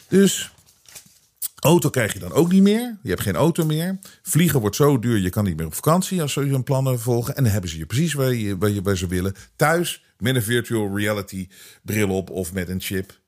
[0.07, 0.51] Dus
[1.59, 2.97] Auto krijg je dan ook niet meer.
[3.03, 3.99] Je hebt geen auto meer.
[4.21, 7.35] Vliegen wordt zo duur, je kan niet meer op vakantie als ze hun plannen volgen.
[7.35, 9.35] En dan hebben ze je precies waar, je, waar ze willen.
[9.55, 11.47] Thuis met een virtual reality
[11.81, 13.19] bril op of met een chip.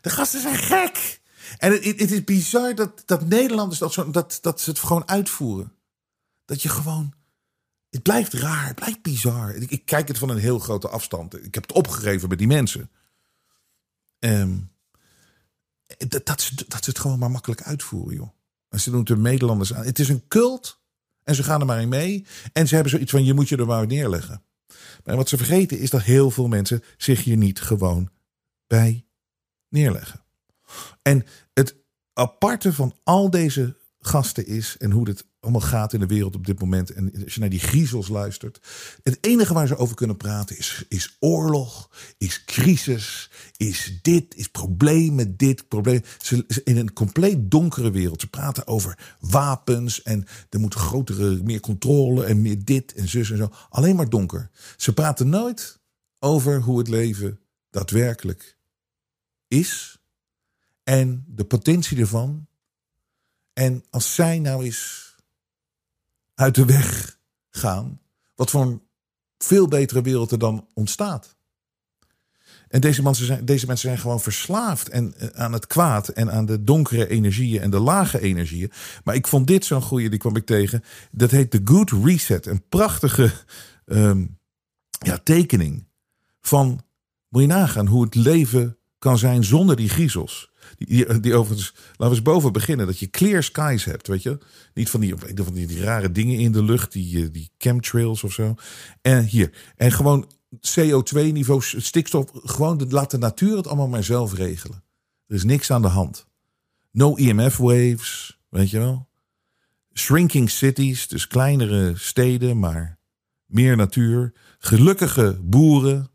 [0.00, 1.20] De gasten zijn gek.
[1.58, 5.08] En het, het is bizar dat, dat Nederlanders dat, zo, dat, dat ze het gewoon
[5.08, 5.72] uitvoeren.
[6.44, 7.12] Dat je gewoon.
[7.90, 9.54] Het blijft raar, het blijft bizar.
[9.54, 11.44] Ik, kijk het van een heel grote afstand.
[11.44, 12.90] Ik heb het opgegeven met die mensen.
[14.18, 14.70] Um,
[16.08, 18.28] dat, dat, ze, dat ze het gewoon maar makkelijk uitvoeren, joh.
[18.68, 19.84] En ze doen het de Nederlanders aan.
[19.84, 20.80] Het is een cult.
[21.22, 22.26] En ze gaan er maar in mee.
[22.52, 24.42] En ze hebben zoiets van: je moet je er maar neerleggen.
[25.04, 28.10] Maar wat ze vergeten is dat heel veel mensen zich hier niet gewoon
[28.66, 29.04] bij
[29.70, 30.24] neerleggen.
[31.02, 31.76] En het
[32.12, 36.46] aparte van al deze gasten is en hoe het allemaal gaat in de wereld op
[36.46, 36.90] dit moment.
[36.90, 38.60] En als je naar die griezels luistert.
[39.02, 44.48] Het enige waar ze over kunnen praten is, is oorlog, is crisis, is dit, is
[44.48, 46.02] problemen, dit, probleem.
[46.22, 48.20] Ze, in een compleet donkere wereld.
[48.20, 53.30] Ze praten over wapens en er moet grotere, meer controle en meer dit en zus
[53.30, 53.52] en zo.
[53.68, 54.50] Alleen maar donker.
[54.76, 55.80] Ze praten nooit
[56.18, 57.40] over hoe het leven
[57.70, 58.58] daadwerkelijk
[59.50, 59.98] is
[60.82, 62.46] en de potentie ervan.
[63.52, 65.14] En als zij nou eens
[66.34, 67.18] uit de weg
[67.50, 68.00] gaan,
[68.34, 68.82] wat voor een
[69.38, 71.36] veel betere wereld er dan ontstaat.
[72.68, 76.32] En deze mensen, zijn, deze mensen zijn gewoon verslaafd en, eh, aan het kwaad en
[76.32, 78.72] aan de donkere energieën en de lage energieën.
[79.04, 80.84] Maar ik vond dit zo'n goede, die kwam ik tegen.
[81.10, 82.46] Dat heet The Good Reset.
[82.46, 83.32] Een prachtige
[83.84, 84.26] ehm,
[84.98, 85.86] ja, tekening
[86.40, 86.84] van,
[87.28, 90.50] moet je nagaan, hoe het leven kan zijn zonder die griezels.
[90.76, 92.86] Die, die, laten we eens boven beginnen.
[92.86, 94.38] Dat je clear skies hebt, weet je.
[94.74, 95.14] Niet van die,
[95.52, 98.54] die, rare dingen in de lucht, die, eh, die chemtrails of zo.
[99.02, 99.52] En hier.
[99.76, 102.30] En gewoon CO2-niveau, stikstof.
[102.32, 104.82] Gewoon laat de natuur het allemaal maar zelf regelen.
[105.26, 106.26] Er is niks aan de hand.
[106.92, 109.08] No EMF waves, weet je wel.
[109.94, 112.98] Shrinking cities, dus kleinere steden, maar
[113.46, 114.32] meer natuur.
[114.58, 116.10] Gelukkige boeren.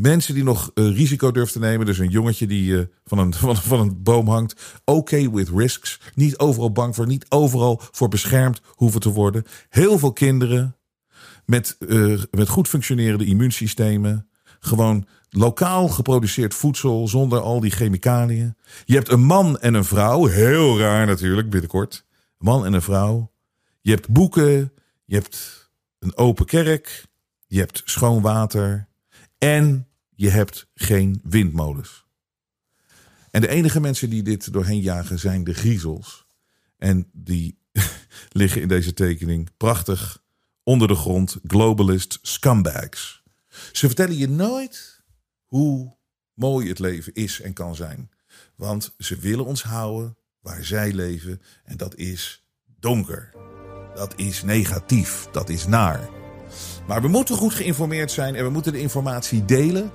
[0.00, 1.86] Mensen die nog uh, risico durven te nemen.
[1.86, 4.80] Dus een jongetje die uh, van, een, van, een boom hangt.
[4.84, 6.00] Okay with risks.
[6.14, 7.06] Niet overal bang voor.
[7.06, 9.44] Niet overal voor beschermd hoeven te worden.
[9.68, 10.76] Heel veel kinderen
[11.44, 14.28] met, uh, met goed functionerende immuunsystemen.
[14.60, 18.56] Gewoon lokaal geproduceerd voedsel zonder al die chemicaliën.
[18.84, 20.26] Je hebt een man en een vrouw.
[20.26, 22.04] Heel raar natuurlijk, binnenkort.
[22.38, 23.32] Een man en een vrouw.
[23.80, 24.72] Je hebt boeken.
[25.04, 27.04] Je hebt een open kerk.
[27.46, 28.88] Je hebt schoon water.
[29.38, 29.84] En
[30.20, 32.06] je hebt geen windmolens.
[33.30, 36.26] En de enige mensen die dit doorheen jagen zijn de griezels.
[36.78, 37.58] En die
[38.40, 40.22] liggen in deze tekening prachtig
[40.62, 43.22] onder de grond globalist scumbags.
[43.72, 45.02] Ze vertellen je nooit
[45.46, 45.96] hoe
[46.34, 48.10] mooi het leven is en kan zijn.
[48.56, 52.44] Want ze willen ons houden waar zij leven en dat is
[52.78, 53.30] donker.
[53.94, 56.08] Dat is negatief, dat is naar.
[56.86, 59.90] Maar we moeten goed geïnformeerd zijn en we moeten de informatie delen.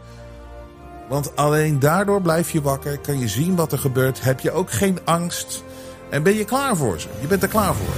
[1.07, 4.71] Want alleen daardoor blijf je wakker, kan je zien wat er gebeurt, heb je ook
[4.71, 5.63] geen angst
[6.09, 7.07] en ben je klaar voor ze.
[7.21, 7.95] Je bent er klaar voor.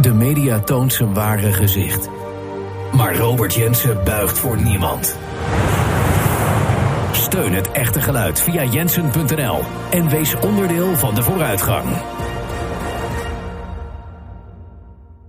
[0.00, 2.08] De media toont zijn ware gezicht.
[2.92, 5.16] Maar Robert Jensen buigt voor niemand.
[7.12, 9.60] Steun het echte geluid via jensen.nl
[9.90, 11.86] en wees onderdeel van de vooruitgang.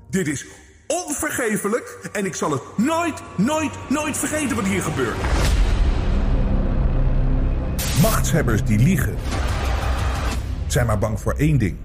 [0.09, 0.45] Dit is
[0.91, 5.15] onvergeeflijk en ik zal het nooit, nooit, nooit vergeten wat hier gebeurt.
[8.01, 9.15] Machtshebbers die liegen
[10.67, 11.77] zijn maar bang voor één ding: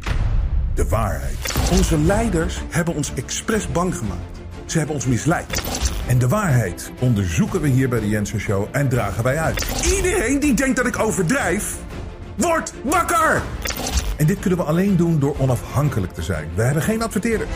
[0.75, 1.37] de waarheid.
[1.73, 4.21] Onze leiders hebben ons expres bang gemaakt.
[4.65, 5.63] Ze hebben ons misleid.
[6.07, 9.67] En de waarheid onderzoeken we hier bij de Jensen Show en dragen wij uit.
[9.97, 11.77] Iedereen die denkt dat ik overdrijf,
[12.35, 13.43] wordt wakker!
[14.17, 16.49] En dit kunnen we alleen doen door onafhankelijk te zijn.
[16.55, 17.51] We hebben geen adverteerders.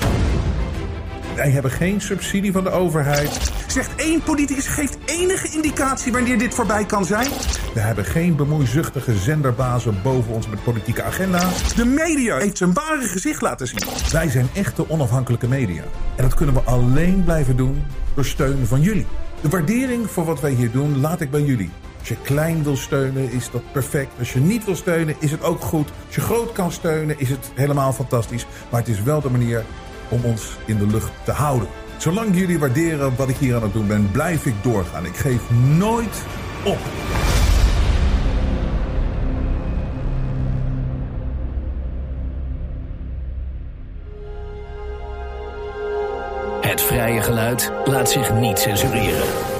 [1.41, 3.53] Wij hebben geen subsidie van de overheid.
[3.67, 7.29] Zegt één politicus geeft enige indicatie wanneer dit voorbij kan zijn?
[7.75, 11.75] We hebben geen bemoeizuchtige zenderbazen boven ons met politieke agenda's.
[11.75, 13.83] De media heeft zijn ware gezicht laten zien.
[14.13, 15.83] Wij zijn echte onafhankelijke media.
[16.17, 17.83] En dat kunnen we alleen blijven doen
[18.15, 19.07] door steun van jullie.
[19.41, 21.71] De waardering voor wat wij hier doen laat ik bij jullie.
[21.99, 24.13] Als je klein wil steunen is dat perfect.
[24.19, 25.89] Als je niet wil steunen is het ook goed.
[26.07, 28.47] Als je groot kan steunen is het helemaal fantastisch.
[28.71, 29.65] Maar het is wel de manier
[30.11, 31.69] om ons in de lucht te houden.
[31.97, 35.05] Zolang jullie waarderen wat ik hier aan het doen ben, blijf ik doorgaan.
[35.05, 36.23] Ik geef nooit
[36.65, 36.79] op.
[46.61, 49.60] Het vrije geluid laat zich niet censureren.